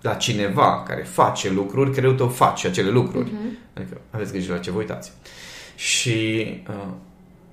[0.00, 3.28] la cineva care face lucruri, creierul tău face acele lucruri.
[3.28, 3.74] Uh-huh.
[3.74, 5.12] Adică aveți grijă la ce vă uitați.
[5.76, 6.46] Și...
[6.68, 6.92] Uh,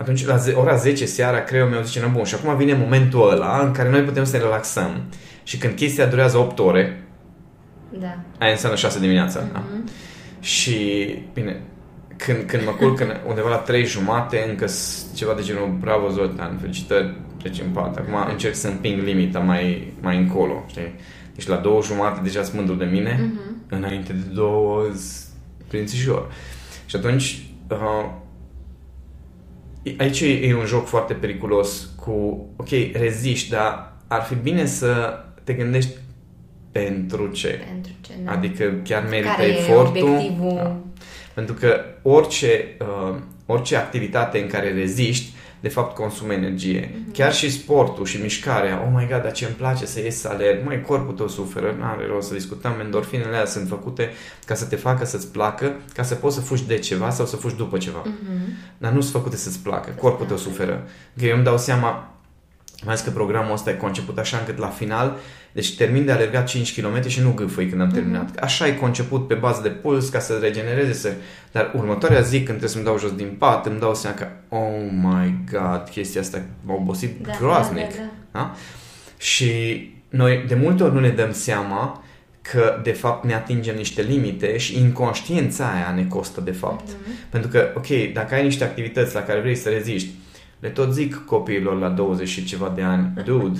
[0.02, 3.62] atunci la ora 10 seara, creierul meu zice, na bun, și acum vine momentul ăla
[3.66, 5.04] în care noi putem să ne relaxăm.
[5.44, 7.04] Și când chestia durează 8 ore,
[8.00, 8.20] da.
[8.40, 9.40] aia înseamnă 6 dimineața.
[9.40, 9.54] Mm-hmm.
[9.54, 9.64] Da?
[10.40, 10.78] Și,
[11.34, 11.62] bine,
[12.16, 14.66] când, când mă culc undeva la 3 jumate, încă
[15.16, 17.98] ceva de genul, bravo Zoltan, felicitări, treci în pat.
[17.98, 20.94] Acum încerc să împing limita mai, mai încolo, știi?
[21.36, 23.70] Deci la două jumate deja sunt mândru de mine, mm-hmm.
[23.70, 24.84] înainte de două
[25.68, 26.32] prințișor.
[26.86, 28.10] Și atunci, uh,
[29.98, 35.54] aici e un joc foarte periculos cu, ok, reziști, dar ar fi bine să te
[35.54, 35.92] gândești
[36.72, 37.48] pentru ce.
[37.48, 38.32] Pentru ce, da.
[38.32, 40.08] Adică chiar merită Care efortul.
[40.08, 40.54] E obiectivul?
[40.56, 40.76] Da.
[41.34, 43.16] Pentru că orice, uh,
[43.46, 46.88] orice activitate în care reziști de fapt consumă energie.
[46.88, 47.14] Mm-hmm.
[47.14, 50.28] Chiar și sportul și mișcarea, oh my god, dar ce îmi place să ies să
[50.28, 54.10] alerg, mai corpul tău suferă, nu are rost să discutăm, endorfinele alea sunt făcute
[54.46, 57.36] ca să te facă să-ți placă, ca să poți să fugi de ceva sau să
[57.36, 58.02] fugi după ceva.
[58.02, 58.78] Mm-hmm.
[58.78, 60.88] Dar nu sunt făcute să-ți placă, corpul tău suferă.
[61.18, 62.14] Că eu îmi dau seama,
[62.84, 65.18] mai că programul ăsta e conceput așa încât la final
[65.52, 67.94] deci termin de alergat 5 km și nu gâfâi când am mm-hmm.
[67.94, 68.38] terminat.
[68.38, 70.94] Așa e conceput pe bază de puls ca să regenereze.
[70.94, 71.14] Să...
[71.52, 74.90] Dar următoarea zi când trebuie să-mi dau jos din pat, îmi dau seama că oh
[74.92, 77.90] my god, chestia asta m-a obosit da, groaznic.
[77.90, 78.40] Da, da, da.
[78.40, 78.56] Da?
[79.18, 79.52] Și
[80.10, 82.04] noi de multe ori nu ne dăm seama
[82.42, 86.90] că de fapt ne atingem niște limite și inconștiența aia ne costă de fapt.
[86.90, 87.30] Mm-hmm.
[87.30, 90.10] Pentru că, ok, dacă ai niște activități la care vrei să reziști,
[90.60, 93.60] le tot zic copiilor la 20 și ceva de ani, dude,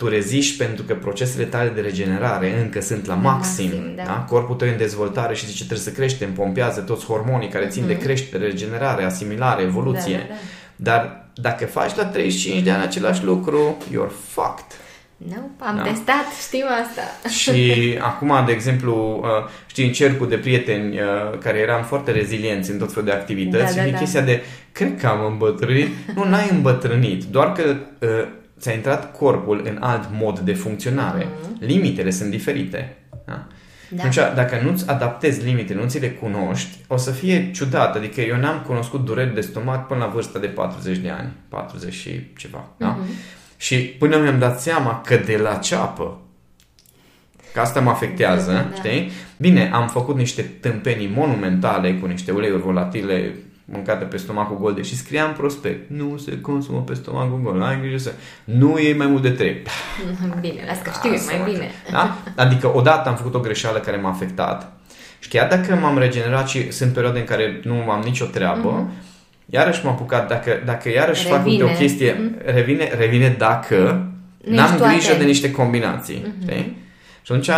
[0.00, 4.02] tu reziști pentru că procesele tale de regenerare încă sunt la maxim, maxim da.
[4.02, 4.26] Da?
[4.28, 7.82] corpul tău e în dezvoltare și zice trebuie să creștem, pompează toți hormonii care țin
[7.82, 7.86] mm-hmm.
[7.86, 8.02] de mhm.
[8.02, 10.16] creștere, regenerare, asimilare, evoluție.
[10.16, 10.34] Da, da,
[10.76, 10.90] da.
[10.90, 14.66] Dar dacă faci la 35 de ani același lucru, you're fucked.
[15.16, 15.82] Nu, nope, am da?
[15.82, 17.28] testat, știu asta.
[17.28, 17.74] Și
[18.10, 22.78] acum, de exemplu, uh, știi, în cercul de prieteni uh, care eram foarte rezilienți în
[22.78, 23.98] tot felul de activități, da, da, da.
[23.98, 25.88] chestia de, cred că am îmbătrânit.
[26.14, 28.08] Nu, n-ai îmbătrânit, doar că uh,
[28.60, 31.24] ți-a intrat corpul în alt mod de funcționare.
[31.24, 31.58] Mm-hmm.
[31.58, 32.96] Limitele sunt diferite.
[33.26, 33.46] Da?
[33.90, 34.02] Da.
[34.02, 37.96] Deci, dacă nu-ți adaptezi limitele, nu ți le cunoști, o să fie ciudat.
[37.96, 41.94] Adică eu n-am cunoscut dureri de stomac până la vârsta de 40 de ani, 40
[41.94, 42.64] și ceva.
[42.64, 42.78] Uh-huh.
[42.78, 42.88] Da?
[42.88, 43.10] Mhm.
[43.56, 46.20] Și până mi-am dat seama că de la ceapă,
[47.52, 48.74] că asta mă afectează, da.
[48.74, 49.10] știi?
[49.36, 53.34] Bine, am făcut niște tâmpenii monumentale cu niște uleiuri volatile
[53.72, 57.80] mâncată pe stomacul gol, deși scria în prospect, nu se consumă pe stomacul gol, ai
[57.80, 58.12] grijă să...
[58.44, 59.62] Nu e mai mult de 3.
[60.40, 61.70] Bine, las că știu, e mai bine.
[61.90, 62.16] Da?
[62.36, 64.80] Adică odată am făcut o greșeală care m-a afectat
[65.20, 69.04] și chiar dacă m-am regenerat și sunt perioade în care nu am nicio treabă, mm-hmm.
[69.46, 71.64] iarăși m-am apucat, dacă, dacă iarăși revine.
[71.64, 72.54] fac o chestie, mm-hmm.
[72.54, 74.06] revine, revine dacă
[74.44, 76.22] nu n-am grijă de niște combinații.
[76.26, 76.64] Mm-hmm.
[77.22, 77.52] Și atunci e,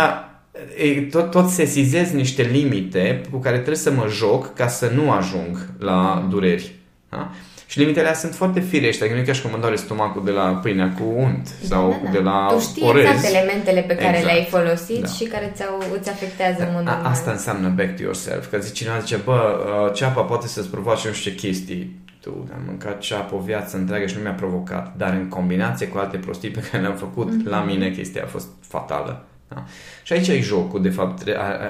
[1.11, 5.69] tot, tot sesizez niște limite cu care trebuie să mă joc ca să nu ajung
[5.79, 6.75] la dureri.
[7.09, 7.31] Da?
[7.73, 10.31] Și limitele astea sunt foarte firești, adică nu e ca și cum îmi stomacul de
[10.31, 12.11] la pâinea cu unt sau da, da, da.
[12.11, 13.03] de la Tu știi orez.
[13.03, 14.25] exact elementele pe care exact.
[14.25, 15.07] le-ai folosit da.
[15.07, 18.49] și care ți-au, îți afectează da, modul A, Asta înseamnă back to yourself.
[18.49, 19.39] Că zice cineva, zice, bă,
[19.85, 22.01] uh, ceapa poate să-ți provoace nu știu ce chestii.
[22.21, 24.93] Tu am mâncat ceapă o viață întreagă și nu mi-a provocat.
[24.97, 27.49] Dar în combinație cu alte prostii pe care le-am făcut, mm-hmm.
[27.49, 29.25] la mine chestia a fost fatală.
[29.53, 29.65] Da?
[30.03, 31.23] Și aici e jocul, de fapt,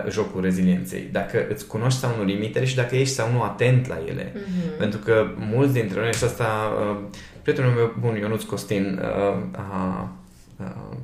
[0.10, 1.10] jocul rezilienței.
[1.12, 4.32] Dacă îți cunoști sau nu limitele și dacă ești sau nu atent la ele.
[4.32, 4.78] Mm-hmm.
[4.78, 6.48] Pentru că mulți dintre noi, și asta,
[6.80, 6.98] uh,
[7.42, 10.10] prietenul meu bun, Ionuț Costin, uh, a,
[10.60, 10.98] uh,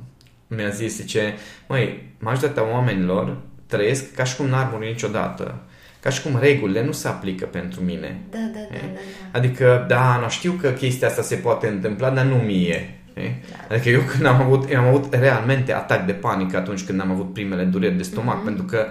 [0.46, 1.34] mi-a zis, zice,
[1.68, 5.54] măi, majoritatea oamenilor trăiesc ca și cum n-ar muri niciodată.
[6.00, 8.20] Ca și cum regulile nu se aplică pentru mine.
[8.30, 9.38] Da, da, da, da, da.
[9.38, 12.99] Adică, da, nu știu că chestia asta se poate întâmpla, dar nu mie.
[13.14, 13.74] Da.
[13.74, 17.10] Adică eu când am avut, eu am avut realmente atac de panică atunci când am
[17.10, 18.44] avut primele dureri de stomac, mm-hmm.
[18.44, 18.86] pentru că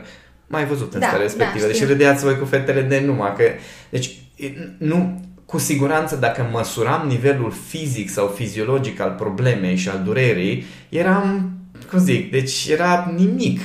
[0.48, 1.66] mai văzut în da, starea respectivă.
[1.66, 3.44] Da, deci râdeați voi cu fetele de numai că...
[3.90, 4.12] Deci,
[4.78, 11.52] nu, cu siguranță dacă măsuram nivelul fizic sau fiziologic al problemei și al durerii, eram,
[11.90, 13.60] cum zic, deci era nimic.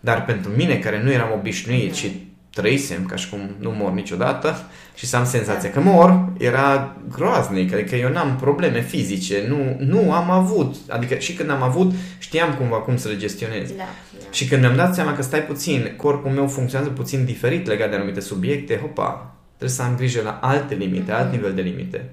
[0.00, 1.98] Dar pentru mine, care nu eram obișnuit mm-hmm.
[1.98, 2.23] și
[2.54, 4.56] trăisem ca și cum nu mor niciodată
[4.94, 7.72] și să am senzația că mor, era groaznic.
[7.72, 10.76] Adică eu n-am probleme fizice, nu, nu am avut.
[10.88, 13.68] Adică și când am avut, știam cumva cum să le gestionez.
[13.68, 14.24] Da, da.
[14.30, 17.96] Și când mi-am dat seama că stai puțin, corpul meu funcționează puțin diferit legat de
[17.96, 21.16] anumite subiecte, hopa, trebuie să am grijă la alte limite, mm-hmm.
[21.16, 22.10] alt nivel de limite.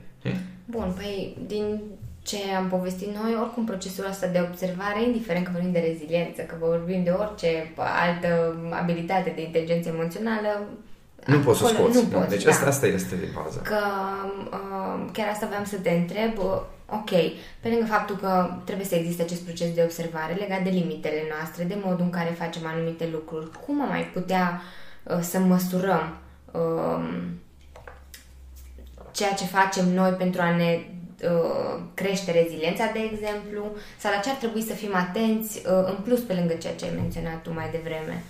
[0.66, 1.82] Bun, păi din
[2.24, 6.56] ce am povestit noi, oricum procesul ăsta de observare, indiferent că vorbim de reziliență, că
[6.60, 10.68] vorbim de orice altă abilitate de inteligență emoțională,
[11.26, 11.96] nu poți să scoți.
[11.96, 12.52] Nu, nu poți, deci da.
[12.52, 13.60] asta, asta este de bază.
[13.60, 13.80] Că
[14.52, 16.38] uh, chiar asta vreau să te întreb.
[16.38, 17.10] Uh, ok,
[17.60, 21.64] pe lângă faptul că trebuie să existe acest proces de observare legat de limitele noastre,
[21.64, 24.62] de modul în care facem anumite lucruri, cum am mai putea
[25.04, 26.18] uh, să măsurăm
[26.52, 27.20] uh,
[29.12, 31.01] ceea ce facem noi pentru a ne Uh,
[31.94, 36.20] crește reziliența, de exemplu, sau la ce ar trebui să fim atenți uh, în plus
[36.20, 38.24] pe lângă ceea ce ai menționat tu mai devreme?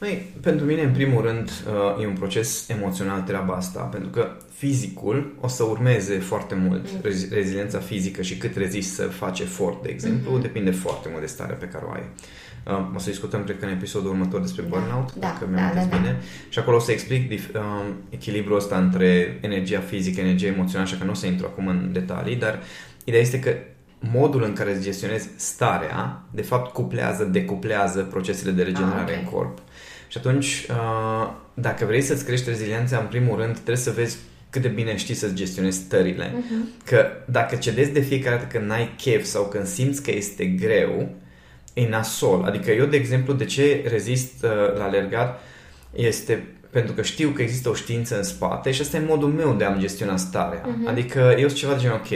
[0.00, 4.36] Măi, pentru mine, în primul rând, uh, e un proces emoțional treaba asta, pentru că
[4.54, 6.92] fizicul o să urmeze foarte mult.
[6.92, 7.00] Mm.
[7.30, 10.42] Reziliența fizică și cât rezist să faci efort, de exemplu, mm-hmm.
[10.42, 12.00] depinde foarte mult de starea pe care o ai.
[12.00, 12.41] Uh,
[12.94, 15.80] o să discutăm, cred că, în episodul următor despre da, burnout, da, dacă mi-am da,
[15.80, 16.10] da, bine.
[16.10, 16.24] Da.
[16.48, 20.98] Și acolo o să explic dif- uh, echilibrul ăsta între energia fizică, energia emoțională, așa
[20.98, 22.62] că nu o să intru acum în detalii, dar
[23.04, 23.54] ideea este că
[23.98, 29.22] modul în care îți gestionezi starea, de fapt, cuplează, decuplează procesele de regenerare ah, okay.
[29.22, 29.58] în corp.
[30.08, 34.16] Și atunci, uh, dacă vrei să-ți crești reziliența, în primul rând, trebuie să vezi
[34.50, 36.30] cât de bine știi să-ți gestionezi stările.
[36.30, 36.84] Uh-huh.
[36.84, 41.14] Că dacă cedezi de fiecare dată când n-ai chef sau când simți că este greu,
[41.74, 42.44] e nasol.
[42.44, 45.40] Adică eu, de exemplu, de ce rezist uh, la alergat
[45.92, 49.54] este pentru că știu că există o știință în spate și asta e modul meu
[49.54, 50.60] de a-mi gestiona starea.
[50.60, 50.88] Uh-huh.
[50.88, 52.08] Adică eu sunt ceva de genul, ok,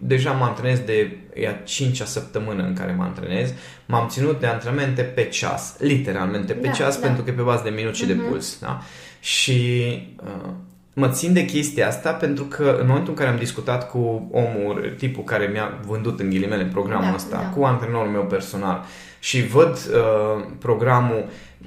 [0.00, 3.52] deja mă antrenez de e a cincea săptămână în care mă antrenez,
[3.86, 7.06] m-am ținut de antrenamente pe ceas, literalmente pe da, ceas, da.
[7.06, 8.06] pentru că e pe bază de minut și uh-huh.
[8.06, 8.28] de mhm.
[8.28, 8.58] puls.
[8.60, 8.82] Da?
[9.20, 9.82] Și
[10.22, 10.50] uh,
[10.98, 14.94] mă țin de chestia asta pentru că în momentul în care am discutat cu omul,
[14.98, 17.48] tipul care mi-a vândut în ghilimele programul da, ăsta, da.
[17.48, 18.84] cu antrenorul meu personal
[19.18, 21.24] și văd uh, programul,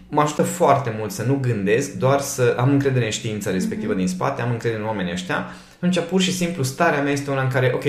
[0.09, 3.97] mă ajută foarte mult să nu gândesc, doar să am încredere în știința respectivă mm-hmm.
[3.97, 7.41] din spate, am încredere în oamenii ăștia, atunci pur și simplu starea mea este una
[7.41, 7.85] în care, ok,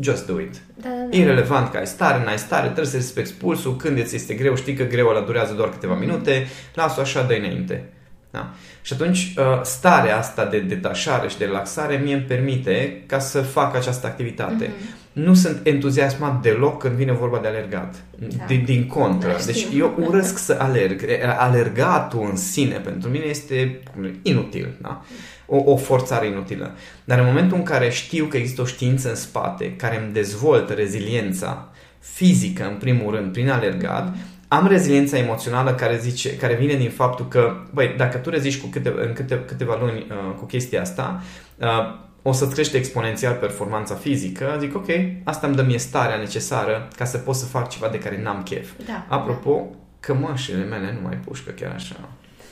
[0.00, 0.62] just do it.
[0.74, 1.16] Da, da, da.
[1.16, 4.74] Irrelevant că ai stare, n-ai stare, trebuie să respecti pulsul, când îți este greu, știi
[4.74, 7.88] că greu ăla durează doar câteva minute, lasă-o așa, dă înainte.
[8.34, 8.50] Da?
[8.82, 13.40] Și atunci uh, starea asta de detașare și de relaxare mie îmi permite ca să
[13.40, 14.66] fac această activitate.
[14.66, 15.12] Mm-hmm.
[15.12, 17.94] Nu sunt entuziasmat deloc când vine vorba de alergat.
[18.18, 18.44] Da.
[18.44, 19.28] Din, din contră.
[19.28, 21.02] Da, deci eu urăsc să alerg.
[21.38, 23.80] Alergatul în sine pentru mine este
[24.22, 24.74] inutil.
[24.82, 25.04] Da?
[25.46, 26.74] O, o forțare inutilă.
[27.04, 30.72] Dar în momentul în care știu că există o știință în spate care îmi dezvoltă
[30.72, 31.68] reziliența
[31.98, 36.90] fizică, în primul rând, prin alergat, mm-hmm am reziliența emoțională care, zice, care vine din
[36.90, 40.80] faptul că, băi, dacă tu reziști cu câte, în câte, câteva luni uh, cu chestia
[40.80, 41.22] asta,
[41.56, 44.86] uh, o să-ți crește exponențial performanța fizică, zic, ok,
[45.24, 48.42] asta îmi dă mie starea necesară ca să pot să fac ceva de care n-am
[48.42, 48.70] chef.
[48.86, 49.76] Da, Apropo, da.
[50.00, 51.96] cămășile mele nu mai pușcă chiar așa.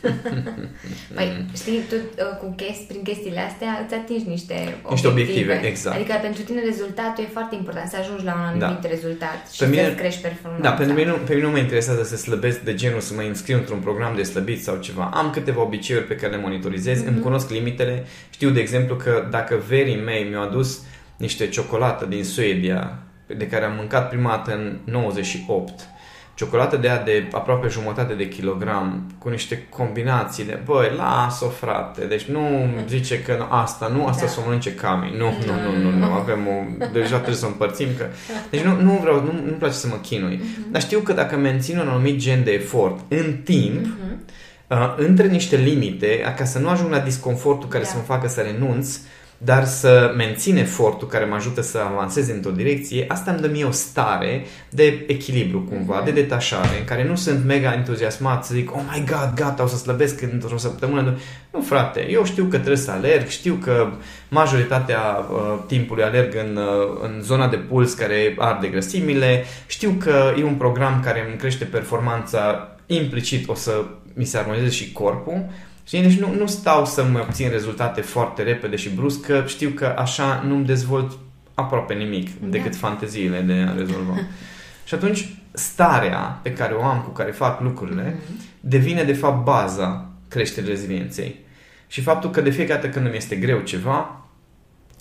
[1.17, 4.91] Păi, știi, tu uh, cu chesti, prin chestiile astea îți atingi niște obiective.
[4.91, 5.97] Niște obiective, exact.
[5.97, 8.89] Adică pentru tine rezultatul e foarte important, să ajungi la un anumit da.
[8.89, 10.69] rezultat și pe mine, să crești performanța.
[10.69, 13.23] Da, pentru mine, nu, pe mine nu mă interesează să slăbesc de genul să mă
[13.23, 15.05] înscriu într-un program de slăbit sau ceva.
[15.15, 17.07] Am câteva obiceiuri pe care le monitorizez, mm-hmm.
[17.07, 18.05] îmi cunosc limitele.
[18.31, 20.81] Știu, de exemplu, că dacă verii mei mi-au adus
[21.17, 25.89] niște ciocolată din Suedia, de care am mâncat prima dată în 98,
[26.35, 32.05] ciocolată de aia de aproape jumătate de kilogram, cu niște combinații de, băi, las-o frate,
[32.05, 34.31] deci nu zice că nu, asta, nu, asta da.
[34.31, 37.49] să o mănânce Cami, nu, nu, nu, nu, nu, avem o, deja trebuie să o
[37.49, 38.07] împărțim, că,
[38.51, 40.71] deci nu, nu vreau, nu, nu-mi place să mă chinui, uh-huh.
[40.71, 44.69] dar știu că dacă mențin un anumit gen de efort în timp, uh-huh.
[44.69, 47.89] uh, între niște limite, ca să nu ajung la disconfortul care da.
[47.89, 48.99] să mă facă să renunț,
[49.45, 53.65] dar să mențin efortul care mă ajută să avansez într-o direcție, asta îmi dă mie
[53.65, 58.75] o stare de echilibru cumva, de detașare, în care nu sunt mega entuziasmat să zic,
[58.75, 61.19] oh my god, gata, o să slăbesc într-o săptămână.
[61.53, 63.93] Nu, frate, eu știu că trebuie să alerg, știu că
[64.29, 70.35] majoritatea uh, timpului alerg în, uh, în zona de puls care arde grăsimile, știu că
[70.39, 75.45] e un program care îmi crește performanța, implicit o să mi se armonizeze și corpul,
[75.85, 76.03] Știi?
[76.03, 80.43] Deci nu, nu stau să-mi obțin rezultate foarte repede și brusc, că știu că așa
[80.47, 81.19] nu-mi dezvolt
[81.55, 82.47] aproape nimic da.
[82.47, 84.17] decât fanteziile de a rezolva.
[84.87, 88.61] și atunci starea pe care o am, cu care fac lucrurile, mm-hmm.
[88.61, 91.41] devine de fapt baza creșterii rezilienței.
[91.87, 94.27] Și faptul că de fiecare dată când îmi este greu ceva,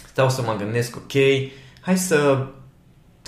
[0.07, 1.11] stau să mă gândesc, ok,
[1.81, 2.47] hai să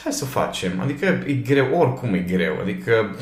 [0.03, 0.79] hai să o facem.
[0.79, 2.59] Adică e greu, oricum e greu.
[2.61, 3.15] Adică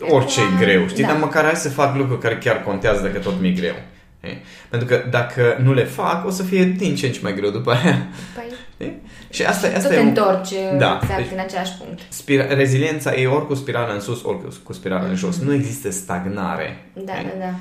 [0.00, 1.02] orice e greu, știi?
[1.02, 1.08] Da.
[1.08, 3.74] Dar măcar hai să fac lucruri care chiar contează dacă tot mi-e greu.
[4.20, 4.36] E?
[4.68, 7.50] Pentru că dacă nu le fac, o să fie din ce în ce mai greu
[7.50, 8.06] după aia.
[8.34, 8.86] Păi.
[8.86, 8.92] E?
[9.30, 10.98] Și asta, asta tot e întorci da.
[11.02, 12.00] exact deci, în același punct.
[12.08, 15.10] Spira- reziliența e ori cu spirală în sus, ori cu spirală mm-hmm.
[15.10, 15.38] în jos.
[15.38, 16.84] Nu există stagnare.
[16.92, 17.22] Da, e?
[17.22, 17.54] da, da.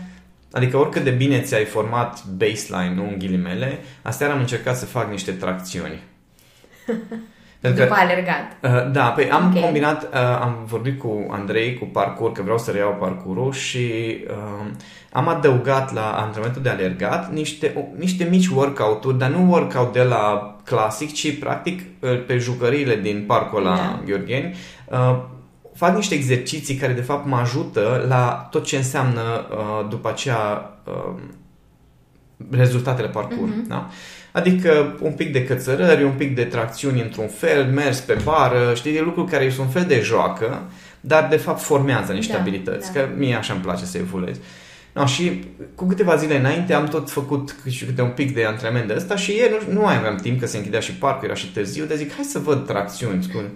[0.52, 5.10] Adică oricât de bine ți-ai format baseline, nu în ghilimele, astea am încercat să fac
[5.10, 6.04] niște tracțiuni.
[7.64, 8.58] Pentru După că, alergat.
[8.62, 9.62] Uh, da, păi am okay.
[9.62, 10.10] combinat, uh,
[10.42, 14.72] am vorbit cu Andrei cu parcur, că vreau să reiau parcurul și uh,
[15.12, 20.04] am adăugat la antrenamentul de alergat niște, uh, niște mici workout-uri, dar nu workout de
[20.04, 24.02] la clasic, ci practic uh, pe jucăriile din parcul la da.
[24.06, 24.56] Gheorgheni.
[24.86, 25.24] Uh,
[25.74, 30.74] fac niște exerciții care de fapt mă ajută la tot ce înseamnă uh, după aceea
[30.84, 31.14] uh,
[32.52, 33.50] rezultatele parcur.
[33.50, 33.68] Uh-huh.
[33.68, 33.90] Da?
[34.34, 38.94] Adică un pic de cățărări, un pic de tracțiuni într-un fel, mers pe bară, știi,
[38.94, 40.64] de lucruri care sunt un fel de joacă,
[41.00, 43.00] dar de fapt formează niște da, abilități, da.
[43.00, 44.38] că mie așa îmi place să evoluez.
[44.94, 45.44] No, și
[45.76, 49.16] cu câteva zile înainte am tot făcut și câte un pic de antrenament de ăsta
[49.16, 51.86] și ieri nu, nu mai aveam timp că se închidea și parcul, era și târziu,
[51.86, 53.24] de zic, hai să văd tracțiuni.
[53.24, 53.50] Spun,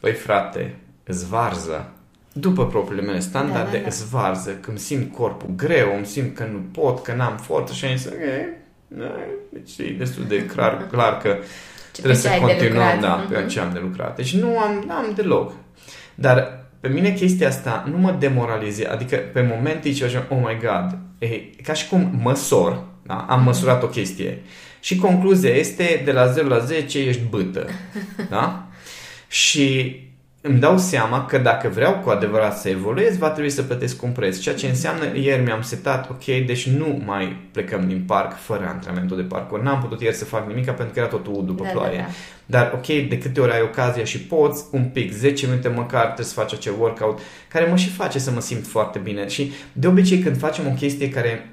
[0.00, 0.74] păi frate,
[1.06, 1.92] zvarză.
[2.32, 3.90] După propriile mele standarde, da, da, da.
[3.90, 4.50] zvarză.
[4.50, 8.06] Când simt corpul greu, îmi simt că nu pot, că n-am forță și am zis,
[8.06, 8.14] ok,
[9.50, 11.36] deci e destul de clar, clar că
[11.92, 14.16] ce trebuie să continuăm da, pe ce am de lucrat.
[14.16, 15.52] Deci nu am, am deloc.
[16.14, 20.58] Dar pe mine chestia asta nu mă demoralizează, adică pe momente ce așa, oh my
[20.60, 23.26] god, e ca și cum măsor, da?
[23.28, 24.42] am măsurat o chestie
[24.80, 27.66] și concluzia este de la 0 la 10 ești bâtă,
[28.30, 28.66] da?
[29.28, 29.96] Și
[30.40, 34.10] îmi dau seama că dacă vreau cu adevărat să evoluez, va trebui să plătesc un
[34.10, 34.38] preț.
[34.38, 39.16] Ceea ce înseamnă, ieri mi-am setat, ok, deci nu mai plecăm din parc fără antrenamentul
[39.16, 39.62] de parcurs.
[39.62, 41.96] N-am putut ieri să fac nimic pentru că era totul după da, ploaie.
[41.96, 42.08] Da, da.
[42.46, 46.26] Dar ok, de câte ori ai ocazia și poți, un pic, 10 minute măcar trebuie
[46.26, 49.28] să faci acel workout care mă și face să mă simt foarte bine.
[49.28, 51.48] Și de obicei când facem o chestie care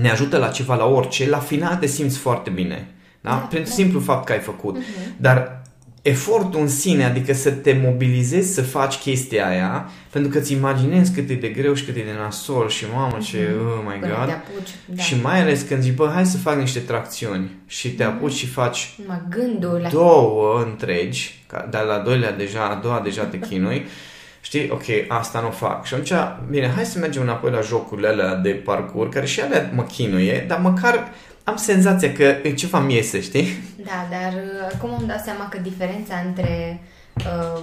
[0.00, 2.88] ne ajută la ceva, la orice, la final te simți foarte bine.
[3.20, 3.30] Da?
[3.30, 3.70] da Prin da.
[3.70, 4.78] simplu fapt că ai făcut.
[4.78, 5.16] Uh-huh.
[5.16, 5.61] Dar
[6.02, 11.12] efortul în sine, adică să te mobilizezi să faci chestia aia, pentru că îți imaginezi
[11.12, 13.60] cât e de greu și cât e de nasol și mamă ce, mm-hmm.
[13.60, 14.10] oh my god.
[14.10, 15.02] apuci, da.
[15.02, 18.12] Și mai ales când zici, bă, hai să fac niște tracțiuni și te mhm.
[18.12, 18.38] apuci mm-hmm.
[18.38, 23.86] și faci mă, gândul două întregi, dar la doilea deja, a doua deja te chinui,
[24.40, 25.84] știi, ok, asta nu fac.
[25.84, 26.12] Și atunci,
[26.50, 30.44] bine, hai să mergem înapoi la jocurile alea de parcurs, care și alea mă chinuie,
[30.48, 31.12] dar măcar
[31.44, 33.46] am senzația că e ceva mi iese, știi?
[33.76, 36.80] Da, dar uh, acum îmi dau seama că diferența între
[37.16, 37.62] uh,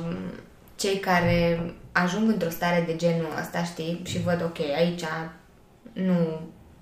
[0.75, 1.59] cei care
[1.91, 5.03] ajung într-o stare de genul ăsta, știi, și văd, ok, aici
[5.93, 6.17] nu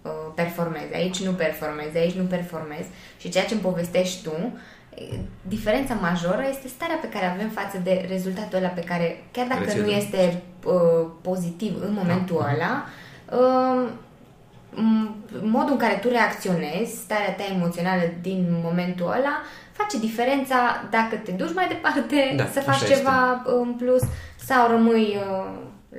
[0.02, 2.86] uh, performez, aici nu performez, aici nu performez
[3.18, 4.58] și ceea ce îmi povestești tu
[5.48, 9.64] diferența majoră este starea pe care avem față de rezultatul ăla pe care, chiar dacă
[9.64, 9.82] Rețetă.
[9.82, 12.54] nu este uh, pozitiv în momentul Da.
[12.54, 12.86] ăla,
[13.44, 14.06] uh, m-
[15.42, 21.32] modul în care tu reacționezi, starea ta emoțională din momentul ăla, face diferența dacă te
[21.32, 24.02] duci mai departe Da, să faci așa ceva în plus
[24.36, 25.46] sau rămâi uh,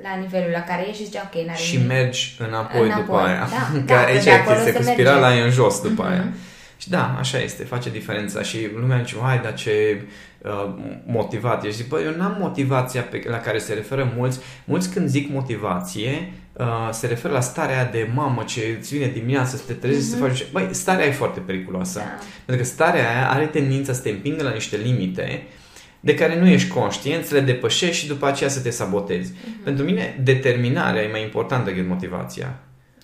[0.03, 1.89] la nivelul la care ești și zici, ok, n-are Și nimic.
[1.91, 3.47] mergi înapoi, Înapoi, după aia.
[3.51, 3.79] da.
[3.87, 5.01] Că Da, aici de e acolo chestia, se cu merge.
[5.01, 6.11] spirala e în jos după Mhm.
[6.11, 6.27] aia.
[6.77, 10.01] Și da, așa este, face diferența și lumea zice, hai, dar ce
[10.41, 10.69] uh,
[11.05, 11.77] motivat ești.
[11.77, 14.39] Zic, bă, eu n-am motivația pe, la care se referă mulți.
[14.65, 19.07] Mulți când zic motivație, uh, se referă la starea aia de mamă ce îți vine
[19.13, 20.45] dimineața să te trezești să faci...
[20.51, 21.99] Băi, starea aia e foarte periculoasă.
[21.99, 22.05] Da.
[22.45, 25.43] Pentru că starea aia are tendința să te împingă la niște limite
[25.99, 29.31] de care nu ești conștient, să le depășești și după aceea să te sabotezi.
[29.45, 29.63] Mhm.
[29.63, 32.53] Pentru mine, determinarea e mai importantă decât motivația.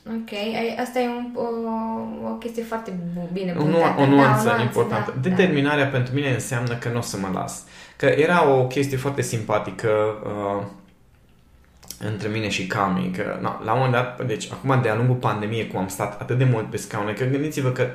[0.07, 4.01] Ok, ai- asta e un, o, o chestie foarte bu- bine O, nu, punctată.
[4.01, 5.13] o Da, nuanță importantă.
[5.21, 7.63] Da, Determinarea pentru mine înseamnă că nu o să mă las.
[7.95, 9.89] Că era o chestie foarte simpatică
[10.23, 10.63] uh,
[11.99, 15.67] între mine și Cami, că na, la un moment dat, deci acum de-a lungul pandemiei,
[15.67, 17.87] cum am stat atât de mult pe scaune, că gândiți-vă că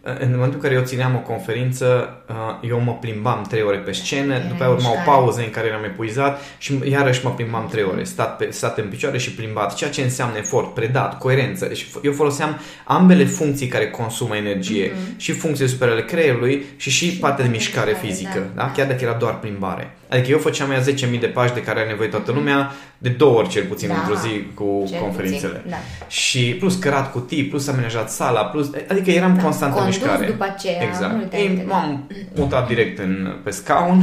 [0.00, 3.76] uh, în momentul în care eu țineam o conferință, uh, eu mă plimbam trei ore
[3.76, 5.10] pe scenă, Era după aia urma o mișcare.
[5.10, 8.88] pauză în care eram epuizat și iarăși mă plimbam trei ore, stat, pe, stat în
[8.88, 11.66] picioare și plimbat, ceea ce înseamnă efort, predat, coerență.
[11.66, 15.18] Deci eu foloseam ambele funcții care consumă energie, Mhm.
[15.18, 18.50] și funcții super ale creierului și și, Și partea de partea de mișcare mișcare, fizică,
[18.54, 18.62] da.
[18.62, 18.70] da?
[18.72, 19.94] chiar dacă era doar plimbare.
[20.10, 23.38] Adică eu făceam ea 10.000 de pași de care are nevoie toată lumea, de două
[23.38, 23.94] ori cel puțin Da.
[23.94, 25.52] într-o zi cu Cel conferințele.
[25.52, 25.76] puțin, da.
[26.08, 28.70] Și plus cărat cutii, plus amenajat sala, plus...
[28.90, 30.26] Adică eram Da, constant în condus mișcare.
[30.26, 31.14] după aceea, exact.
[31.14, 31.74] multe Ei, alte, da.
[31.74, 34.02] m-am mutat direct în, pe scaun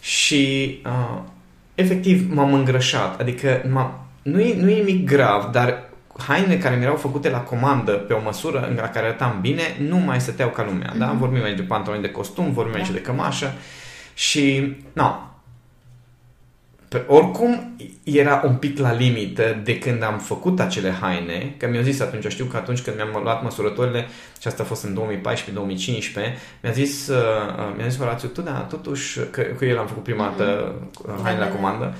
[0.00, 1.18] și uh,
[1.74, 3.20] efectiv m-am îngrășat.
[3.20, 5.82] Adică m-am, nu, e, nu e nimic grav, dar
[6.28, 9.62] hainele care mi erau făcute la comandă pe o măsură în la care arătam bine,
[9.88, 10.92] nu mai stăteau ca lumea.
[10.98, 11.14] Da?
[11.18, 12.92] Vorbim aici de pantaloni de costum, vorbim aici Mhm.
[12.92, 12.98] Da.
[13.00, 13.52] de cămașă
[14.14, 15.10] și, no,
[16.92, 21.82] pe, oricum era un pic la limită de când am făcut acele haine, că mi-au
[21.82, 24.06] zis atunci, știu că atunci când mi-am luat măsurătorile,
[24.40, 24.98] și asta a fost în 2014-2015,
[26.62, 27.16] mi-a zis, uh,
[27.58, 30.74] uh, mi-a zis Horațiu, tu da, totuși, că, că el am făcut prima dată
[31.06, 31.56] uh, haine Da, la da, da.
[31.56, 31.94] comandă,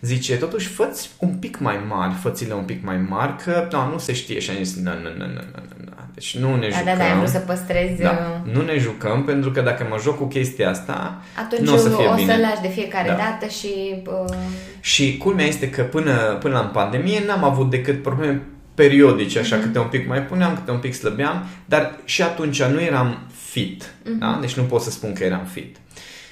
[0.00, 3.98] zice, totuși făți un pic mai mari, fățile un pic mai mari, că no, nu
[3.98, 5.87] se știe și am zis, nu, nu, nu, nu, nu, nu, nu.
[6.18, 6.84] Deci nu ne Da, jucăm.
[6.84, 8.02] da, da, ai vrut să păstrezi...
[8.02, 8.10] Da,
[8.46, 11.76] uh, nu ne jucăm pentru că dacă mă joc cu chestia asta, Atunci nu o
[11.76, 12.32] să fie o bine.
[12.34, 13.14] să lași de fiecare Da.
[13.14, 14.02] dată și...
[14.06, 14.34] Uh,
[14.80, 18.42] Și culmea este că până, până la pandemie n-am avut decât probleme
[18.74, 22.80] periodice, așa, câte un pic mai puneam, câte un pic slăbeam, dar și atunci nu
[22.80, 23.18] eram
[23.50, 24.38] fit, da?
[24.40, 25.76] Deci nu pot să spun că eram fit.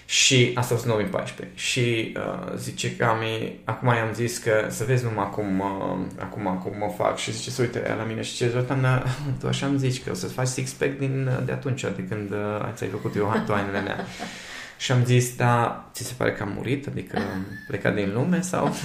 [0.06, 1.56] Și asta a fost în 2014.
[1.56, 3.18] Și uh, zice că am,
[3.64, 7.50] acum i-am zis că să vezi numai cum, uh, acum cum mă fac și zice
[7.50, 9.04] să uite la mine și ce Zoltan,
[9.40, 12.30] tu așa îmi zici că o să faci six-pack din, uh, de atunci, de când
[12.30, 14.06] uh, ți-ai făcut eu tu hainele mea.
[14.78, 16.86] Și am zis, da, ți se pare că am murit?
[16.86, 18.74] Adică am plecat din lume sau...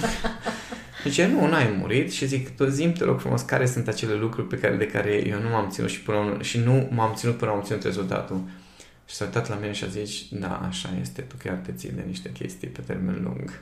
[1.04, 4.46] Zice, nu, n-ai murit și zic, tu zi te rog frumos, care sunt acele lucruri
[4.46, 7.50] pe care, de care eu nu m-am ținut și, până, și nu m-am ținut până
[7.50, 8.40] am obținut rezultatul.
[9.12, 11.92] Și s-a uitat la mine și a zis, da, așa este, tu chiar te ții
[11.94, 13.60] de niște chestii pe termen lung.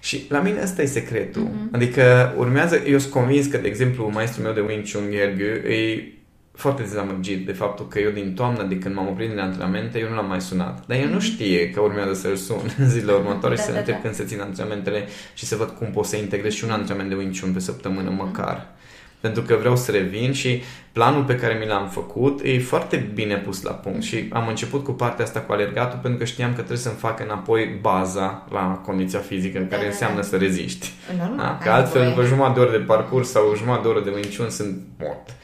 [0.00, 1.48] Și la mine ăsta e secretul.
[1.48, 1.74] Mm-hmm.
[1.74, 6.12] Adică urmează, eu sunt convins că, de exemplu, maestrul meu de Wing Chun, Gherghe, e
[6.52, 10.08] foarte dezamăgit de faptul că eu din toamnă, de când m-am oprit din antrenamente, eu
[10.08, 10.86] nu l-am mai sunat.
[10.86, 13.78] Dar el nu știe că urmează să-l sun în zilele următoare Da, și să da,
[13.78, 14.02] întreb da.
[14.02, 17.14] când se țin antrenamentele și să văd cum pot să integrez și un antrenament de
[17.14, 18.76] Wing Chun pe săptămână măcar.
[19.20, 23.36] Pentru că vreau să revin și planul pe care mi l-am făcut e foarte bine
[23.36, 26.56] pus la punct și am început cu partea asta cu alergatul pentru că știam că
[26.56, 30.26] trebuie să-mi fac înapoi baza la condiția fizică, care da, înseamnă da.
[30.26, 30.92] să reziști.
[31.18, 31.50] normal, Da?
[31.52, 32.14] ai Că altfel, nevoie.
[32.14, 35.34] după jumătate de oră de parcurs sau jumătate de oră de Wing Chun, sunt mort.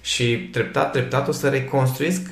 [0.00, 2.30] Și treptat, treptat o să reconstruiesc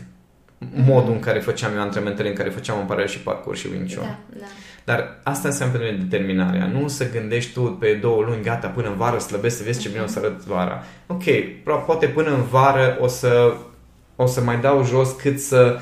[0.75, 3.95] modul în care făceam eu antrenamentele, în care făceam în paralel și parcurs și Wing
[3.95, 4.03] Chun.
[4.03, 4.45] Da, da.
[4.87, 6.67] Dar asta înseamnă pentru mine determinarea.
[6.67, 9.89] Nu să gândești tu pe două luni, gata, până în vară slăbesc să vezi ce
[9.89, 10.83] bine o să arăt vara.
[11.07, 11.23] Ok,
[11.65, 13.57] pro- poate până în vară o să,
[14.17, 15.79] o să mai dau jos cât să,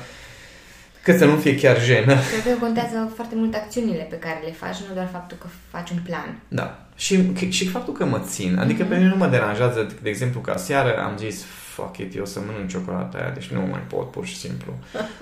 [1.03, 2.13] cât să nu fie chiar jenă.
[2.13, 5.89] Cred că contează foarte mult acțiunile pe care le faci, nu doar faptul că faci
[5.89, 6.39] un plan.
[6.47, 6.79] Da.
[6.95, 8.57] Și, și faptul că mă țin.
[8.57, 11.43] Adică pe mine nu mă deranjează, de exemplu, ca seară am zis,
[11.75, 14.71] fuck it, eu o să mănânc ciocolata aia, deci nu mai pot, pur și simplu.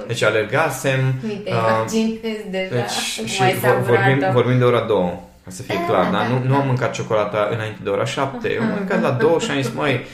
[0.07, 4.33] Deci alergasem, Uite, Ah, imaginez deja deci, cum și ai vor, vorbim, savurat-o.
[4.33, 6.17] vorbim de ora 2, ca să fie Da, clar, da, da?
[6.17, 6.59] da, Nu, nu da.
[6.59, 9.71] am mâncat ciocolata înainte de ora 7, eu am mâncat la 2 și am zis,
[9.73, 10.05] măi,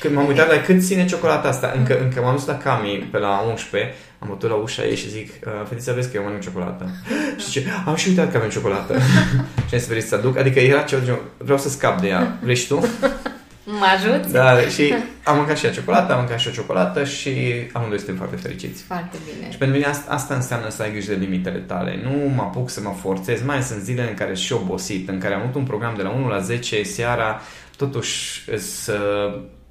[0.00, 3.18] când m-am uitat la cât ține ciocolata asta, încă, încă m-am dus la Cami pe
[3.18, 6.42] la 11, am bătut la ușa ei și zic, "Uh, fetița, vezi că eu mănânc
[6.42, 6.86] ciocolată.
[7.38, 8.98] și zice, am și uitat că avem ciocolată.
[9.68, 10.38] și am zis, vrei să aduc?
[10.38, 12.38] Adică era ceva de genul, vreau să scap de ea.
[12.42, 12.84] Vrei și tu?
[13.68, 14.26] Mă ajut?
[14.26, 17.30] Da, și am mâncat și ciocolată, am mâncat și o ciocolată și
[17.72, 18.82] amândoi suntem foarte fericiți.
[18.82, 19.50] Foarte bine.
[19.50, 22.00] Și pentru mine asta, asta înseamnă să ai grijă de limitele tale.
[22.02, 25.34] Nu mă apuc să mă forțez, mai sunt zile în care și obosit, în care
[25.34, 27.40] am avut un program de la 1 la 10 seara,
[27.76, 28.98] totuși să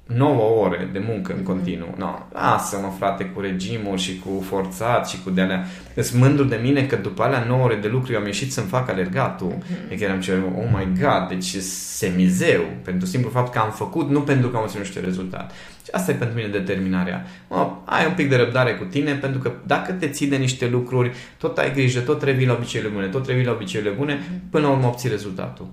[0.06, 1.94] 9 ore de muncă în continuu.
[1.96, 5.66] No, lasă-mă, frate, cu regimul și cu forțat și cu de-alea.
[5.94, 8.66] Sunt mândru de mine că după alea 9 ore de lucru eu am ieșit să-mi
[8.66, 9.52] fac alergatul.
[9.52, 9.92] Mm-hmm.
[9.92, 11.62] E că eram ce, oh my god, deci
[11.96, 12.62] semizeu.
[12.82, 15.52] Pentru simplu fapt că am făcut, nu pentru că am obținut niște rezultat.
[15.84, 17.26] Și asta e pentru mine determinarea.
[17.48, 20.68] Mă, ai un pic de răbdare cu tine, pentru că dacă te ții de niște
[20.68, 24.50] lucruri, tot ai grijă, tot revii la obiceiurile bune, tot revii la obiceiurile bune, mm-hmm.
[24.50, 25.66] până la urmă obții rezultatul.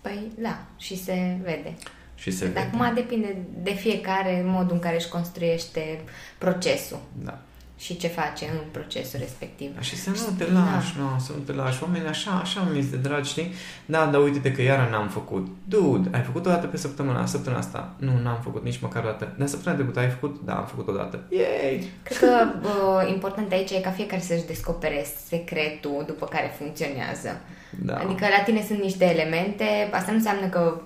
[0.00, 1.74] Păi da, și se vede
[2.16, 6.00] și se Dar acum depinde de fiecare modul în care își construiește
[6.38, 6.98] procesul.
[7.24, 7.38] Da.
[7.78, 9.74] Și ce face în procesul respectiv.
[9.74, 11.02] Da, și să nu te lași, da.
[11.02, 11.82] nu, să nu te lași.
[11.82, 13.52] Oamenii așa, așa mi este dragi, știi?
[13.86, 15.46] Da, dar uite-te că iară n-am făcut.
[15.64, 17.94] Dude, ai făcut o dată pe săptămâna, săptămâna asta.
[17.98, 19.34] Nu, n-am făcut nici măcar o dată.
[19.38, 20.40] Dar săptămâna trecută ai făcut?
[20.44, 21.20] Da, am făcut o dată.
[21.28, 21.90] Yay!
[22.02, 27.40] Cred că uh, important aici e ca fiecare să-și descopere secretul după care funcționează.
[27.82, 27.96] Da.
[27.96, 30.80] Adică la tine sunt niște elemente, asta nu înseamnă că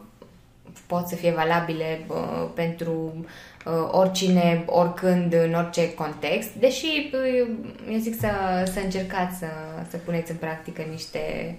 [0.87, 3.14] pot să fie valabile uh, pentru
[3.66, 7.49] uh, oricine, oricând, în orice context, deși uh,
[7.91, 8.28] eu zic să,
[8.72, 9.47] să încercați să,
[9.89, 11.57] să puneți în practică niște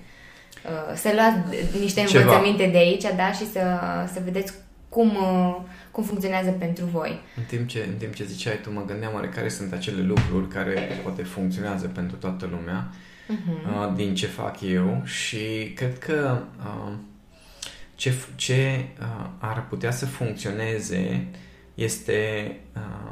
[0.65, 2.24] uh, să luați niște Ceva.
[2.24, 3.80] învățăminte de aici, da, și să,
[4.13, 4.53] să vedeți
[4.91, 5.55] cum, uh,
[5.91, 7.19] cum funcționează pentru voi.
[7.38, 10.47] În timp, ce, în timp ce ziceai tu, mă gândeam oare care sunt acele lucruri
[10.47, 13.88] care poate funcționează pentru toată lumea uh-huh.
[13.88, 16.93] uh, din ce fac eu și cred că uh,
[18.02, 21.28] ce, ce uh, ar putea să funcționeze
[21.74, 23.12] este uh,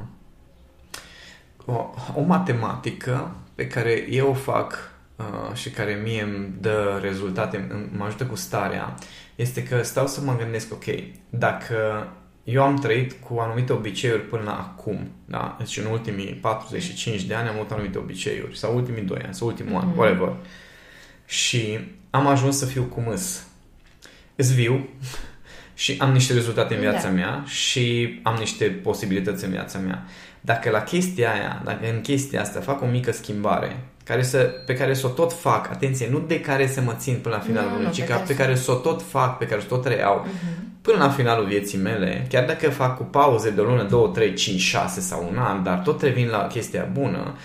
[1.66, 7.88] o, o matematică pe care eu o fac uh, și care mie îmi dă rezultate,
[7.98, 8.96] mă ajută cu starea,
[9.36, 10.86] este că stau să mă gândesc, ok,
[11.30, 12.08] dacă
[12.44, 15.56] eu am trăit cu anumite obiceiuri până la acum, da?
[15.58, 19.48] Deci în ultimii 45 de ani am avut anumite obiceiuri, sau ultimii 2 ani, sau
[19.48, 19.84] ultimul mm-hmm.
[19.84, 19.98] an, mhm.
[19.98, 20.36] whatever.
[21.26, 21.80] Și
[22.10, 23.48] am ajuns să fiu cum îs
[24.40, 24.88] îți viu
[25.74, 27.14] și am niște rezultate în viața da.
[27.14, 30.06] mea și am niște posibilități în viața mea.
[30.42, 34.74] Dacă la chestia aia, dacă în chestia asta fac o mică schimbare care să, pe
[34.74, 37.82] care să o tot fac, atenție, nu de care să mă țin până la finalul
[37.82, 39.86] nu, ci pe, care, pe care să o tot fac, pe care să o tot
[39.86, 40.82] reiau uh-huh.
[40.82, 44.34] până la finalul vieții mele, chiar dacă fac cu pauze de o lună, două, trei,
[44.34, 47.36] cinci, șase sau un an, dar tot revin la chestia bună,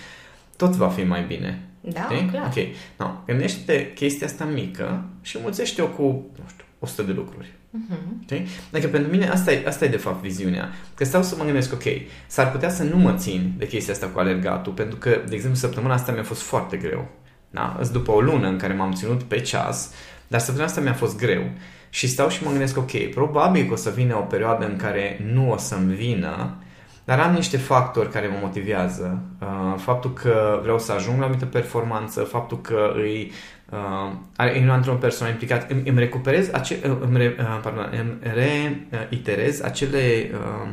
[0.57, 1.59] tot va fi mai bine.
[1.81, 2.29] Da, Știi?
[2.31, 2.45] clar.
[2.45, 2.65] Ok.
[2.97, 6.01] No, gândește chestia asta mică și mulțește-o cu,
[6.35, 7.47] nu știu, 100 de lucruri.
[7.47, 8.23] Uh-huh.
[8.23, 8.47] Okay?
[8.71, 10.69] Adică pentru mine asta e, asta e de fapt viziunea.
[10.95, 11.83] Că stau să mă gândesc, ok,
[12.27, 15.59] s-ar putea să nu mă țin de chestia asta cu alergatul, pentru că, de exemplu,
[15.59, 17.07] săptămâna asta mi-a fost foarte greu.
[17.49, 17.77] Da?
[17.79, 19.91] Îți după o lună în care m-am ținut pe ceas,
[20.27, 21.43] dar săptămâna asta mi-a fost greu.
[21.89, 25.19] Și stau și mă gândesc, ok, probabil că o să vină o perioadă în care
[25.33, 26.57] nu o să-mi vină,
[27.05, 29.21] dar am niște factori care mă motivează.
[29.41, 33.31] Uh, faptul că vreau să ajung la o anumită performanță, faptul că îi
[34.37, 38.33] uh, un antrenor personal implicat, îmi, îmi recuperez, ace, îmi, re, uh, pardon, îmi
[39.09, 40.69] reiterez acele, uh,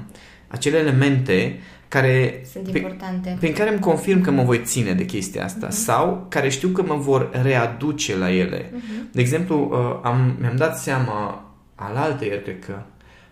[0.49, 1.59] acele elemente
[1.93, 3.29] care, Sunt importante.
[3.29, 5.71] Pe, prin care îmi confirm că mă voi ține de chestia asta uh-huh.
[5.71, 8.65] sau care știu că mă vor readuce la ele.
[8.65, 9.13] Uh-huh.
[9.13, 11.45] De exemplu, uh, am, mi-am dat seama
[11.75, 12.83] alaltă ieri, cred că,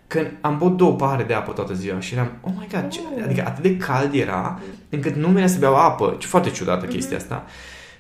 [0.06, 3.00] când am băut două pahare de apă toată ziua și eram, oh my god, ce,
[3.16, 3.22] oh.
[3.24, 6.16] adică atât de cald era, încât nu mi să beau apă.
[6.18, 6.90] Ce foarte ciudată uh-huh.
[6.90, 7.44] chestia asta.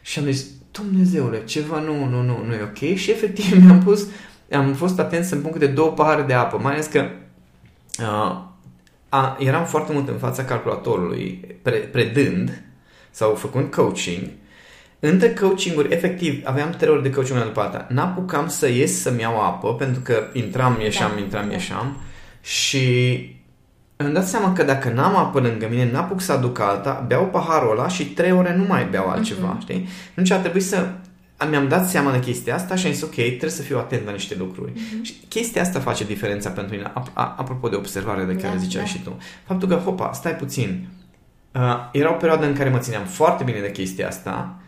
[0.00, 4.06] Și am zis, Dumnezeule, ceva nu, nu, nu, nu e ok și efectiv mi-am pus,
[4.52, 7.08] am fost atent să-mi pun câte două pahare de apă, mai ales că
[8.00, 8.40] uh,
[9.08, 12.62] a, eram foarte mult în fața calculatorului, pre, predând
[13.10, 14.28] sau făcând coaching.
[15.00, 17.86] Între coachinguri, efectiv, aveam trei ore de coaching una după alta.
[17.88, 21.20] N-apucam să ies să-mi iau apă, pentru că intram, ieșeam, da.
[21.20, 21.96] intram, ieșeam.
[22.42, 23.18] Și
[24.04, 27.70] îmi dat seama că dacă n-am apă lângă mine, n-apuc să aduc alta, beau paharul
[27.78, 29.60] ăla și trei ore nu mai beau altceva, uh-huh.
[29.60, 29.88] știi?
[30.10, 30.88] Atunci a trebuit să...
[31.50, 34.12] Mi-am dat seama de chestia asta și am zis, ok, trebuie să fiu atent la
[34.12, 34.72] niște lucruri.
[34.72, 35.02] Uh-huh.
[35.02, 38.88] Și chestia asta face diferența pentru mine, apropo de observare de care da, ziceai da.
[38.88, 39.18] și tu.
[39.46, 40.88] Faptul că, hopa, stai puțin,
[41.52, 44.60] uh, era o perioadă în care mă țineam foarte bine de chestia asta,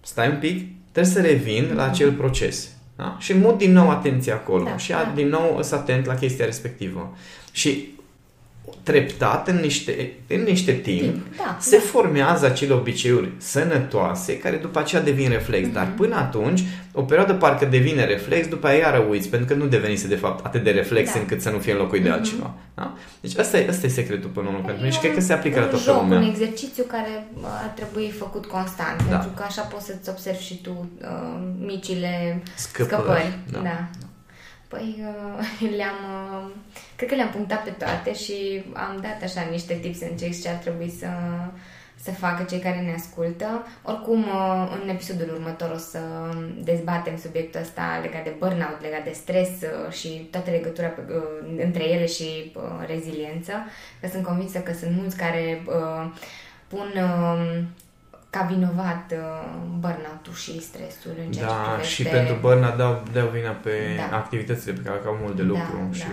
[0.00, 1.74] stai un pic, trebuie să revin uh-huh.
[1.74, 2.68] la acel proces.
[2.96, 3.16] Da?
[3.18, 5.12] Și mut din nou atenția acolo da, și da.
[5.14, 7.16] din nou să atent la chestia respectivă.
[7.52, 7.96] Și
[8.90, 11.82] treptat, în niște, în niște timp, timp da, se da.
[11.82, 15.68] formează acele obiceiuri sănătoase care după aceea devin reflex.
[15.68, 15.72] Mm-hmm.
[15.72, 16.62] Dar până atunci,
[16.92, 20.46] o perioadă parcă devine reflex, după aia iară uiți, pentru că nu devenise de fapt
[20.46, 21.18] atât de reflex da.
[21.18, 22.04] încât să nu fie înlocuit mm-hmm.
[22.04, 22.18] de mhm.
[22.18, 22.54] altceva.
[22.74, 22.94] Da?
[23.20, 25.58] Deci asta e, asta e secretul până la pentru mine și cred că se aplică
[25.58, 26.18] la toată joc, lumea.
[26.18, 29.16] un exercițiu care ar trebui făcut constant, da.
[29.16, 32.88] pentru că așa poți să-ți observi și tu uh, micile scăpări.
[32.88, 33.38] scăpări.
[33.50, 33.58] Da.
[33.58, 33.88] da.
[34.68, 35.98] Păi uh, le-am,
[36.44, 36.50] uh,
[36.96, 40.48] cred că le-am punctat pe toate și am dat așa niște tips and tricks ce
[40.48, 41.06] ar trebui să,
[41.94, 43.66] să facă cei care ne ascultă.
[43.82, 46.00] Oricum, uh, în episodul următor o să
[46.62, 49.50] dezbatem subiectul ăsta legat de burnout, legat de stres
[49.90, 50.94] și toată legătura
[51.56, 52.52] între ele și
[52.86, 53.52] reziliență,
[54.00, 55.62] că sunt convinsă că sunt mulți care
[56.68, 56.92] pun
[58.38, 59.18] ca vinovat uh,
[59.82, 61.94] burnout-ul și stresul în ceea da, ce privește...
[61.94, 64.16] și pentru burnout dau, dau vina pe da.
[64.16, 65.76] activitățile pe care au mult de lucru.
[65.90, 66.10] Da, și,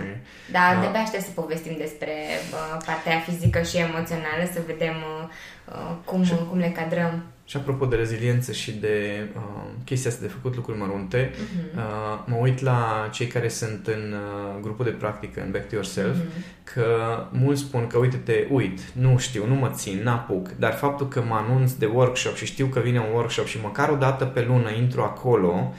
[0.52, 0.58] da.
[0.58, 2.14] da, de-abia aștept să povestim despre
[2.52, 5.24] uh, partea fizică și emoțională, să vedem uh,
[5.72, 7.12] uh cum, și, cum le cadrăm.
[7.48, 9.42] Și apropo de reziliență și de uh,
[9.84, 11.76] chestia asta de făcut lucruri mărunte, uh-huh.
[11.76, 15.74] uh, mă uit la cei care sunt în uh, grupul de practică, în Back to
[15.74, 16.64] Yourself, uh-huh.
[16.64, 16.86] că
[17.30, 21.34] mulți spun că uite-te, uit, nu știu, nu mă țin, n-apuc, dar faptul că mă
[21.34, 24.70] anunț de workshop și știu că vine un workshop și măcar o dată pe lună
[24.70, 25.74] intru acolo,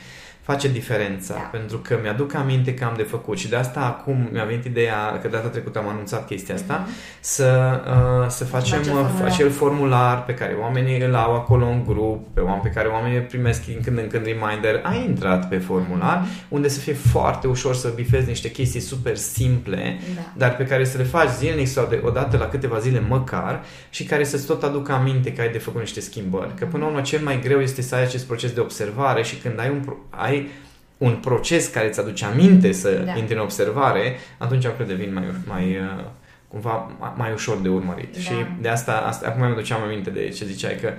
[0.47, 1.39] face diferența, da.
[1.39, 5.19] pentru că mi-aduc aminte că am de făcut și de asta acum mi-a venit ideea,
[5.21, 7.19] că data trecută am anunțat chestia asta, mm-hmm.
[7.19, 9.25] să, uh, să facem acel formular.
[9.25, 13.19] acel formular pe care oamenii îl au acolo în grup, pe oameni pe care oamenii
[13.19, 16.49] primesc din când în când reminder, ai intrat pe formular, mm-hmm.
[16.49, 20.21] unde să fie foarte ușor să bifezi niște chestii super simple, da.
[20.33, 24.03] dar pe care să le faci zilnic sau de, odată la câteva zile măcar și
[24.03, 26.53] care să-ți tot aducă aminte că ai de făcut niște schimbări.
[26.59, 29.35] Că până la urmă cel mai greu este să ai acest proces de observare și
[29.35, 30.49] când ai un, ai ai
[30.97, 33.17] un proces care îți aduce aminte să da.
[33.17, 36.03] intri în observare, atunci eu cred devin mai, mai uh,
[36.47, 38.13] cumva mai ușor de urmărit.
[38.13, 38.19] Da.
[38.19, 40.93] Și de asta, asta acum mi duceam aminte de ce ziceai că,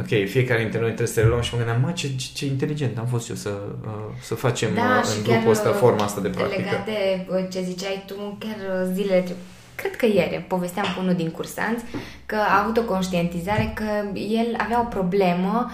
[0.00, 2.46] ok, fiecare dintre noi trebuie să le luăm și mă gândeam, mă, ce, ce, ce
[2.46, 3.50] inteligent am fost eu să,
[3.84, 3.90] uh,
[4.22, 6.62] să facem da, uh, în grupul ăsta forma asta de practică.
[6.62, 9.24] Legat de ce ziceai tu, chiar zilele
[9.74, 11.84] cred că ieri, povesteam cu unul din cursanți
[12.26, 15.70] că a avut o conștientizare că el avea o problemă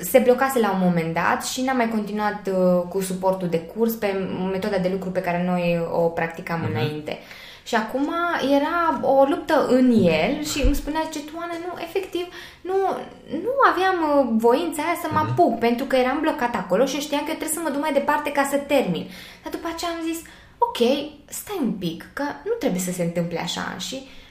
[0.00, 3.92] se blocase la un moment dat și n-a mai continuat uh, cu suportul de curs
[3.92, 4.06] pe
[4.52, 6.70] metoda de lucru pe care noi o practicam uh-huh.
[6.70, 7.18] înainte.
[7.64, 8.14] Și acum
[8.58, 12.26] era o luptă în el și îmi spunea, ce tu, Ana, nu, efectiv,
[12.60, 12.76] nu,
[13.42, 15.30] nu aveam uh, voința aia să mă mhm.
[15.30, 15.60] apuc, uh-huh.
[15.60, 18.32] pentru că eram blocat acolo și știam că eu trebuie să mă duc mai departe
[18.32, 19.06] ca să termin.
[19.42, 20.18] Dar după aceea am zis,
[20.58, 20.80] ok,
[21.26, 24.21] stai un pic, că nu trebuie să se întâmple așa și uh,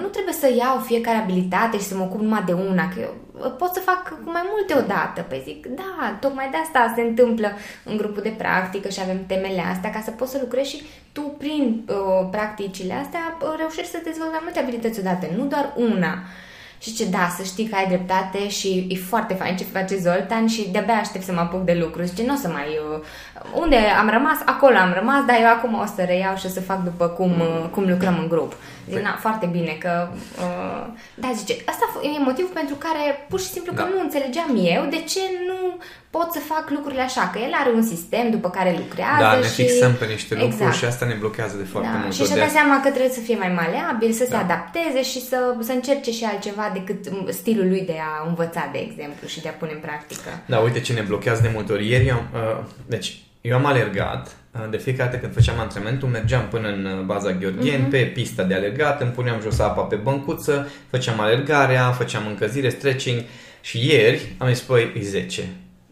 [0.00, 3.14] nu trebuie să iau fiecare abilitate și să mă ocup numai de una, că eu
[3.44, 5.20] uh, pot să fac mai multe odată.
[5.28, 7.48] Păi zic, da, tocmai de asta se întâmplă
[7.84, 10.82] în grupul de practică și avem temele astea ca să poți să lucrezi și
[11.12, 15.72] tu prin uh, practicile astea uh, reușești să dezvolți mai multe abilități odată, nu doar
[15.76, 16.14] una.
[16.78, 20.46] Și ce da, să știi că ai dreptate și e foarte fain ce face Zoltan
[20.46, 22.02] și de-abia aștept să mă apuc de lucru.
[22.02, 22.66] Zice, nu o să mai...
[22.92, 23.00] Uh,
[23.60, 26.60] unde am rămas, acolo am rămas, dar eu acum o să reiau și o să
[26.60, 28.54] fac după cum, uh, cum lucrăm în grup.
[28.96, 30.08] Zic, na, foarte bine că...
[30.44, 31.84] Uh, da, zice, asta
[32.16, 33.82] e motivul pentru care pur și simplu da.
[33.82, 35.60] că nu înțelegeam eu de ce nu
[36.10, 39.42] pot să fac lucrurile așa, că el are un sistem după care lucrează Da, ne
[39.42, 39.62] și...
[39.62, 40.76] fixăm pe niște lucruri exact.
[40.76, 41.98] și asta ne blochează de foarte da.
[41.98, 42.14] mult.
[42.14, 44.30] Și și dă seama că trebuie să fie mai maleabil, să da.
[44.30, 45.38] se adapteze și să,
[45.68, 47.00] să încerce și altceva decât
[47.40, 50.30] stilul lui de a învăța, de exemplu, și de a pune în practică.
[50.46, 51.88] Da, uite ce ne blochează de multe ori.
[51.88, 52.22] Ieri am...
[52.34, 56.84] Uh, deci, eu am alergat, uh, de fiecare dată când făceam antrenamentul, mergeam până în
[56.84, 57.90] uh, baza Gheorghen, uh-huh.
[57.90, 63.22] pe pista de alergat, îmi puneam jos apa pe băncuță, făceam alergarea, făceam încălzire, stretching
[63.60, 65.42] și ieri am zis, păi, e 10,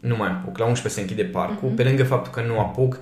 [0.00, 1.76] nu mai apuc, la 11 se închide parcul, uh-huh.
[1.76, 2.98] pe lângă faptul că nu apuc,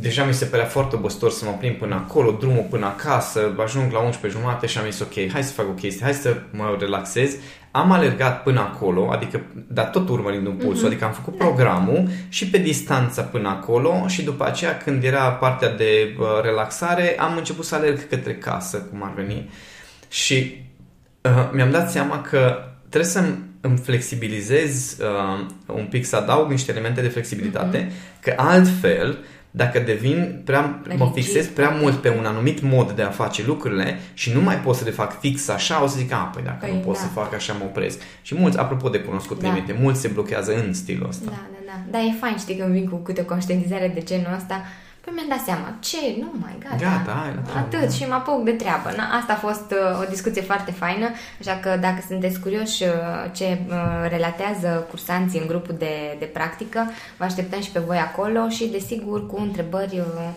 [0.00, 3.92] deja mi se părea foarte obositor să mă plimb până acolo, drumul până acasă, ajung
[3.92, 6.76] la 11 jumate și am zis ok, hai să fac o chestie, hai să mă
[6.78, 7.36] relaxez.
[7.70, 10.86] Am alergat până acolo, adică, dar tot urmărind un pulsul, uh-huh.
[10.86, 15.74] adică am făcut programul și pe distanța până acolo și după aceea când era partea
[15.74, 19.50] de uh, relaxare am început să alerg către casă, cum ar veni.
[20.08, 20.66] Și
[21.20, 23.24] uh, mi-am dat seama că trebuie să
[23.60, 28.20] îmi flexibilizez uh, un pic, să adaug niște elemente de flexibilitate, uh-huh.
[28.20, 29.18] că altfel
[29.56, 33.98] dacă devin prea, mă fixez prea mult pe un anumit mod de a face lucrurile
[34.14, 36.66] și nu mai pot să le fac fix așa, o să zic, a, păi dacă
[36.66, 37.00] păi, nu pot da.
[37.00, 38.00] să fac așa, mă opresc.
[38.22, 39.48] Și mulți, apropo de cunoscut da.
[39.48, 41.24] limite, mulți se blochează în stilul ăsta.
[41.24, 41.98] Da, da, da.
[41.98, 44.62] Da, e fain, știi, când vin cu câte o conștientizare de genul ăsta,
[45.04, 46.76] Păi mi-am dat seama, ce, nu mai, gata.
[46.76, 47.76] Gata, hai la treabă.
[47.76, 48.88] Atât și mă apuc de treabă.
[48.96, 51.08] Na, asta a fost uh, o discuție foarte faină,
[51.40, 52.90] așa că dacă sunteți curioși uh,
[53.32, 58.48] ce uh, relatează cursanții în grupul de, de practică, vă așteptăm și pe voi acolo
[58.48, 60.28] și, desigur, cu întrebări uh,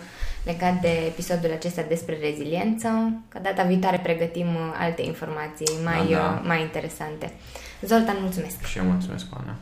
[0.44, 2.88] legat de episodul acesta despre reziliență.
[3.30, 6.40] Ca data viitoare pregătim uh, alte informații mai, da, da.
[6.40, 7.34] Uh, mai interesante.
[7.82, 8.66] Zoltan, mulțumesc!
[8.66, 9.56] Și eu mulțumesc, Ana.